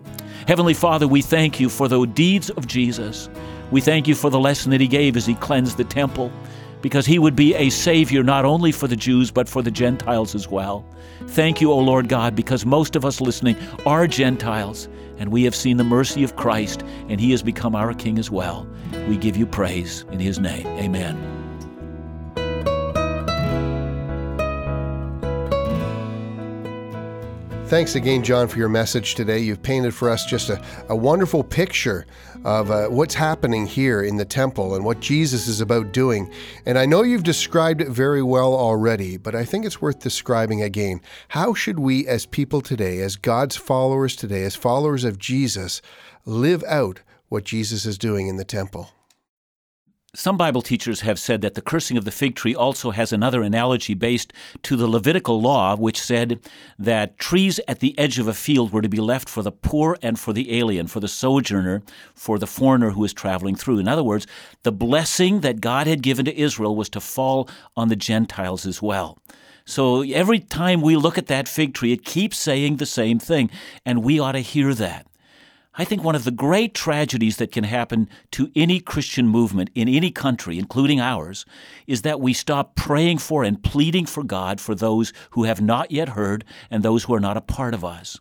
Heavenly 0.47 0.75
Father, 0.75 1.07
we 1.07 1.23
thank 1.23 1.61
you 1.61 1.69
for 1.69 1.89
the 1.89 2.05
deeds 2.07 2.51
of 2.51 2.67
Jesus. 2.67 3.29
We 3.71 3.81
thank 3.81 4.09
you 4.09 4.15
for 4.15 4.31
the 4.31 4.41
lesson 4.41 4.71
that 4.71 4.81
he 4.81 4.89
gave 4.89 5.17
as 5.17 5.27
he 5.27 5.35
cleansed 5.35 5.77
the 5.77 5.85
temple, 5.85 6.33
because 6.81 7.05
he 7.05 7.19
would 7.19 7.37
be 7.37 7.55
a 7.55 7.71
Savior 7.71 8.23
not 8.23 8.45
only 8.45 8.73
for 8.73 8.87
the 8.87 8.97
Jews, 8.97 9.31
but 9.31 9.49
for 9.49 9.63
the 9.63 9.71
Gentiles 9.71 10.35
as 10.35 10.49
well. 10.49 10.87
Thank 11.27 11.61
you, 11.61 11.71
O 11.71 11.79
Lord 11.79 12.09
God, 12.09 12.35
because 12.35 12.65
most 12.65 12.97
of 12.97 13.05
us 13.05 13.21
listening 13.21 13.57
are 13.85 14.07
Gentiles, 14.07 14.89
and 15.19 15.31
we 15.31 15.45
have 15.45 15.55
seen 15.55 15.77
the 15.77 15.85
mercy 15.85 16.25
of 16.25 16.37
Christ, 16.37 16.83
and 17.09 17.21
he 17.21 17.31
has 17.33 17.43
become 17.43 17.75
our 17.75 17.95
King 17.95 18.19
as 18.19 18.31
well. 18.31 18.67
We 19.09 19.17
give 19.17 19.37
you 19.37 19.47
praise 19.47 20.05
in 20.11 20.21
his 20.21 20.39
name. 20.39 20.67
Amen. 20.67 21.38
Thanks 27.69 27.97
again, 27.97 28.25
John, 28.25 28.49
for 28.49 28.57
your 28.57 28.71
message 28.71 29.15
today. 29.15 29.41
You've 29.41 29.63
painted 29.63 29.93
for 29.93 30.09
us 30.09 30.25
just 30.25 30.49
a, 30.49 30.59
a 30.89 30.97
wonderful 30.97 31.45
picture 31.45 32.07
of 32.43 32.71
uh, 32.71 32.89
what's 32.89 33.15
happening 33.15 33.67
here 33.67 34.01
in 34.01 34.17
the 34.17 34.25
temple 34.25 34.75
and 34.75 34.87
what 34.87 35.01
Jesus 35.01 35.49
is 35.49 35.61
about 35.61 35.93
doing. 35.93 36.33
And 36.65 36.79
I 36.79 36.87
know 36.87 37.03
you've 37.03 37.25
described 37.25 37.83
it 37.83 37.89
very 37.89 38.23
well 38.23 38.55
already, 38.55 39.19
but 39.19 39.35
I 39.35 39.45
think 39.45 39.67
it's 39.67 39.83
worth 39.83 39.99
describing 39.99 40.63
again. 40.63 41.03
How 41.29 41.53
should 41.53 41.79
we, 41.79 42.07
as 42.07 42.25
people 42.25 42.63
today, 42.63 43.01
as 43.01 43.17
God's 43.17 43.57
followers 43.57 44.17
today, 44.17 44.45
as 44.45 44.57
followers 44.57 45.05
of 45.05 45.19
Jesus, 45.19 45.83
live 46.25 46.65
out 46.67 47.03
what 47.29 47.45
Jesus 47.45 47.85
is 47.85 47.99
doing 47.99 48.29
in 48.29 48.39
the 48.39 48.45
temple? 48.47 48.93
Some 50.15 50.39
Bible 50.39 50.63
teachers 50.63 51.03
have 51.03 51.19
said 51.19 51.43
that 51.43 51.53
the 51.53 51.61
cursing 51.61 51.99
of 51.99 52.07
the 52.07 52.11
fig 52.11 52.35
tree 52.35 52.55
also 52.55 52.93
has 52.93 53.13
another 53.13 53.43
analogy 53.43 53.93
based 53.93 54.33
to 54.63 54.75
the 54.75 54.89
Levitical 54.89 55.39
law, 55.39 55.77
which 55.77 56.01
said 56.01 56.41
that 56.79 57.19
trees 57.19 57.61
at 57.69 57.81
the 57.81 57.97
edge 57.99 58.19
of 58.19 58.27
a 58.27 58.33
field 58.33 58.73
were 58.73 58.81
to 58.81 58.89
be 58.89 59.03
left 59.03 59.29
for 59.29 59.43
the 59.43 59.53
poor 59.53 59.99
and 60.01 60.19
for 60.19 60.33
the 60.33 60.57
alien, 60.59 60.87
for 60.87 61.01
the 61.01 61.09
sojourner, 61.09 61.83
for 62.15 62.39
the 62.39 62.47
foreigner 62.47 62.93
who 62.93 63.05
is 63.05 63.13
traveling 63.13 63.55
through. 63.55 63.79
In 63.81 63.87
other 63.87 64.03
words, 64.03 64.27
the 64.63 64.73
blessing 64.73 65.41
that 65.41 65.61
God 65.61 65.87
had 65.87 66.03
given 66.03 66.25
to 66.25 66.41
Israel 66.41 66.75
was 66.75 66.89
to 66.89 67.01
fall 67.01 67.47
on 67.77 67.89
the 67.89 67.97
Gentiles 67.97 68.65
as 68.65 68.81
well. 68.81 69.19
So 69.67 70.01
every 70.01 70.41
time 70.41 70.81
we 70.81 70.97
look 70.97 71.19
at 71.19 71.27
that 71.27 71.49
fig 71.49 71.75
tree, 71.75 71.93
it 71.93 72.07
keeps 72.07 72.39
saying 72.39 72.77
the 72.77 72.87
same 72.87 73.19
thing, 73.19 73.51
and 73.85 74.03
we 74.03 74.19
ought 74.19 74.33
to 74.33 74.41
hear 74.41 74.73
that. 74.73 75.07
I 75.81 75.85
think 75.85 76.03
one 76.03 76.17
of 76.17 76.25
the 76.25 76.33
great 76.33 76.75
tragedies 76.75 77.37
that 77.37 77.53
can 77.53 77.63
happen 77.63 78.09
to 78.33 78.51
any 78.57 78.81
Christian 78.81 79.29
movement 79.29 79.71
in 79.77 79.89
any 79.89 80.11
country, 80.11 80.59
including 80.59 81.01
ours, 81.01 81.47
is 81.87 82.03
that 82.03 82.21
we 82.21 82.33
stop 82.33 82.75
praying 82.75 83.19
for 83.19 83.45
and 83.45 83.63
pleading 83.63 84.05
for 84.05 84.25
God 84.25 84.61
for 84.61 84.75
those 84.75 85.13
who 85.31 85.45
have 85.45 85.61
not 85.61 85.93
yet 85.93 86.11
heard 86.11 86.45
and 86.69 86.83
those 86.83 87.05
who 87.05 87.15
are 87.15 87.21
not 87.21 87.37
a 87.37 87.41
part 87.41 87.75
of 87.75 87.85
us. 87.85 88.19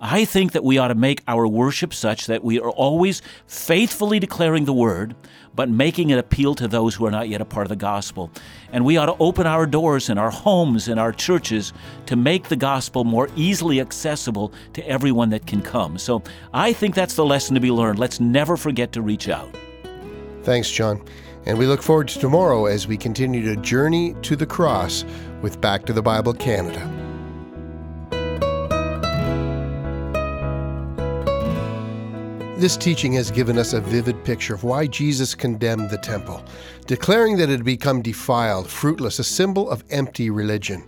I 0.00 0.24
think 0.24 0.52
that 0.52 0.62
we 0.62 0.78
ought 0.78 0.88
to 0.88 0.94
make 0.94 1.24
our 1.26 1.46
worship 1.48 1.92
such 1.92 2.26
that 2.26 2.44
we 2.44 2.60
are 2.60 2.70
always 2.70 3.20
faithfully 3.48 4.20
declaring 4.20 4.64
the 4.64 4.72
word, 4.72 5.16
but 5.56 5.68
making 5.68 6.10
it 6.10 6.18
appeal 6.18 6.54
to 6.54 6.68
those 6.68 6.94
who 6.94 7.04
are 7.04 7.10
not 7.10 7.28
yet 7.28 7.40
a 7.40 7.44
part 7.44 7.66
of 7.66 7.68
the 7.68 7.76
gospel. 7.76 8.30
And 8.70 8.84
we 8.84 8.96
ought 8.96 9.06
to 9.06 9.16
open 9.18 9.44
our 9.44 9.66
doors 9.66 10.08
and 10.08 10.16
our 10.16 10.30
homes 10.30 10.86
and 10.86 11.00
our 11.00 11.10
churches 11.10 11.72
to 12.06 12.14
make 12.14 12.48
the 12.48 12.54
gospel 12.54 13.02
more 13.02 13.28
easily 13.34 13.80
accessible 13.80 14.52
to 14.74 14.86
everyone 14.88 15.30
that 15.30 15.46
can 15.46 15.60
come. 15.60 15.98
So 15.98 16.22
I 16.54 16.72
think 16.72 16.94
that's 16.94 17.14
the 17.14 17.24
lesson 17.24 17.54
to 17.54 17.60
be 17.60 17.72
learned. 17.72 17.98
Let's 17.98 18.20
never 18.20 18.56
forget 18.56 18.92
to 18.92 19.02
reach 19.02 19.28
out. 19.28 19.52
Thanks, 20.44 20.70
John. 20.70 21.04
And 21.44 21.58
we 21.58 21.66
look 21.66 21.82
forward 21.82 22.06
to 22.08 22.20
tomorrow 22.20 22.66
as 22.66 22.86
we 22.86 22.96
continue 22.96 23.42
to 23.52 23.60
journey 23.60 24.14
to 24.22 24.36
the 24.36 24.46
cross 24.46 25.04
with 25.42 25.60
Back 25.60 25.86
to 25.86 25.92
the 25.92 26.02
Bible 26.02 26.34
Canada. 26.34 26.97
This 32.58 32.76
teaching 32.76 33.12
has 33.12 33.30
given 33.30 33.56
us 33.56 33.72
a 33.72 33.80
vivid 33.80 34.24
picture 34.24 34.52
of 34.52 34.64
why 34.64 34.88
Jesus 34.88 35.32
condemned 35.32 35.90
the 35.90 35.96
temple, 35.96 36.44
declaring 36.88 37.36
that 37.36 37.48
it 37.48 37.58
had 37.58 37.64
become 37.64 38.02
defiled, 38.02 38.68
fruitless, 38.68 39.20
a 39.20 39.24
symbol 39.24 39.70
of 39.70 39.84
empty 39.90 40.28
religion. 40.28 40.84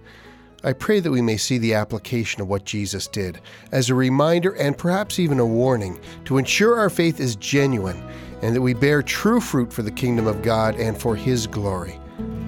I 0.65 0.73
pray 0.73 0.99
that 0.99 1.13
we 1.13 1.23
may 1.23 1.37
see 1.37 1.59
the 1.59 1.75
application 1.75 2.43
of 2.43 2.49
what 2.49 2.65
Jesus 2.65 3.07
did 3.07 3.41
as 3.71 3.89
a 3.89 3.95
reminder 3.95 4.51
and 4.57 4.77
perhaps 4.77 5.21
even 5.21 5.39
a 5.39 5.47
warning 5.47 6.01
to 6.25 6.39
ensure 6.39 6.77
our 6.77 6.91
faith 6.91 7.21
is 7.21 7.37
genuine 7.37 8.03
and 8.43 8.57
that 8.57 8.63
we 8.63 8.75
bear 8.75 9.01
true 9.01 9.39
fruit 9.39 9.73
for 9.73 9.83
the 9.83 9.93
kingdom 9.93 10.27
of 10.27 10.43
God 10.43 10.75
and 10.75 11.01
for 11.01 11.15
His 11.15 11.47
glory. 11.47 12.01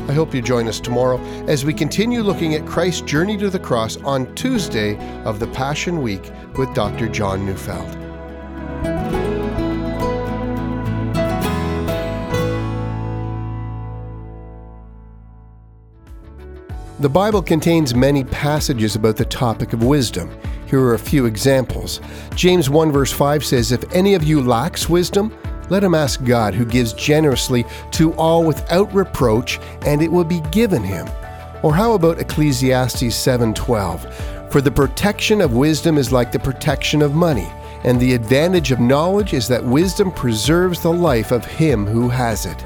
I 0.09 0.15
hope 0.15 0.35
you 0.35 0.43
join 0.43 0.67
us 0.67 0.81
tomorrow 0.81 1.19
as 1.47 1.65
we 1.65 1.73
continue 1.73 2.23
looking 2.25 2.57
at 2.57 2.67
Christ's 2.67 3.03
journey 3.03 3.37
to 3.37 3.51
the 3.51 3.61
cross 3.61 3.99
on 3.99 4.35
Tuesday 4.35 4.97
of 5.23 5.39
the 5.39 5.47
Passion 5.47 6.03
Week 6.03 6.29
with 6.57 6.75
Dr. 6.75 7.09
John 7.09 7.47
Neufeld. 7.47 8.02
The 17.03 17.09
Bible 17.09 17.43
contains 17.43 17.97
many 17.97 18.23
passages 18.23 18.95
about 18.95 19.17
the 19.17 19.25
topic 19.25 19.73
of 19.73 19.83
wisdom. 19.83 20.31
Here 20.67 20.81
are 20.81 20.95
a 20.95 20.99
few 21.01 21.27
examples. 21.27 22.01
James 22.37 22.71
1 22.71 22.93
verse 22.93 23.11
5 23.11 23.45
says, 23.45 23.73
If 23.73 23.93
any 23.93 24.15
of 24.15 24.23
you 24.23 24.41
lacks 24.41 24.89
wisdom, 24.89 25.37
let 25.69 25.83
him 25.83 25.97
ask 25.97 26.23
God, 26.23 26.55
who 26.55 26.65
gives 26.65 26.93
generously 26.93 27.67
to 27.91 28.13
all 28.13 28.45
without 28.45 28.95
reproach, 28.95 29.59
and 29.85 30.01
it 30.01 30.13
will 30.13 30.23
be 30.23 30.43
given 30.53 30.85
him. 30.85 31.09
Or 31.65 31.75
how 31.75 31.95
about 31.95 32.21
Ecclesiastes 32.21 33.17
7:12? 33.17 34.07
For 34.53 34.61
the 34.61 34.71
protection 34.71 35.41
of 35.41 35.55
wisdom 35.55 35.99
is 35.99 36.13
like 36.13 36.31
the 36.31 36.39
protection 36.39 37.03
of 37.03 37.17
money, 37.17 37.51
and 37.83 37.99
the 37.99 38.15
advantage 38.15 38.71
of 38.71 38.79
knowledge 38.79 39.35
is 39.35 39.49
that 39.49 39.65
wisdom 39.65 40.13
preserves 40.13 40.79
the 40.79 40.93
life 40.93 41.33
of 41.33 41.45
him 41.45 41.85
who 41.85 42.09
has 42.09 42.47
it. 42.47 42.65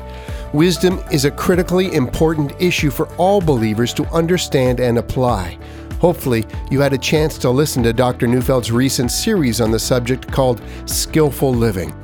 Wisdom 0.53 1.03
is 1.11 1.25
a 1.25 1.31
critically 1.31 1.93
important 1.93 2.53
issue 2.61 2.91
for 2.91 3.09
all 3.17 3.41
believers 3.41 3.93
to 3.95 4.07
understand 4.07 4.79
and 4.79 4.99
apply. 4.99 5.59
Hopefully, 6.01 6.45
you 6.71 6.81
had 6.81 6.93
a 6.93 6.99
chance 6.99 7.37
to 7.39 7.51
listen 7.51 7.83
to 7.83 7.93
Dr. 7.93 8.27
Neufeld's 8.29 8.71
recent 8.71 9.11
series 9.11 9.61
on 9.61 9.73
the 9.73 9.79
subject 9.79 10.31
called 10.31 10.63
Skillful 10.85 11.53
Living. 11.53 11.95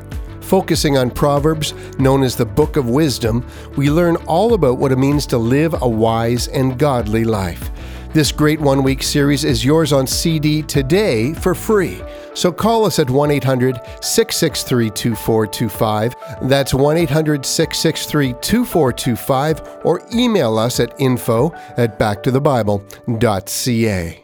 Focusing 0.40 0.98
on 0.98 1.10
Proverbs, 1.10 1.72
known 1.98 2.24
as 2.24 2.34
the 2.34 2.44
Book 2.44 2.76
of 2.76 2.90
Wisdom, 2.90 3.46
we 3.76 3.90
learn 3.90 4.16
all 4.26 4.54
about 4.54 4.76
what 4.76 4.92
it 4.92 4.98
means 4.98 5.24
to 5.26 5.38
live 5.38 5.80
a 5.80 5.88
wise 5.88 6.48
and 6.48 6.78
godly 6.78 7.24
life. 7.24 7.70
This 8.12 8.30
great 8.30 8.60
one 8.60 8.82
week 8.82 9.02
series 9.02 9.42
is 9.42 9.64
yours 9.64 9.90
on 9.90 10.06
CD 10.06 10.60
today 10.60 11.32
for 11.32 11.54
free. 11.54 12.02
So 12.34 12.52
call 12.52 12.84
us 12.84 12.98
at 12.98 13.08
1 13.08 13.30
800 13.30 13.76
663 14.02 14.90
2425. 14.90 16.14
That's 16.42 16.74
1 16.74 16.96
800 16.98 17.46
663 17.46 18.34
2425, 18.42 19.78
or 19.84 20.02
email 20.12 20.58
us 20.58 20.78
at 20.78 20.94
info 21.00 21.54
at 21.78 21.98
backtothebible.ca. 21.98 24.21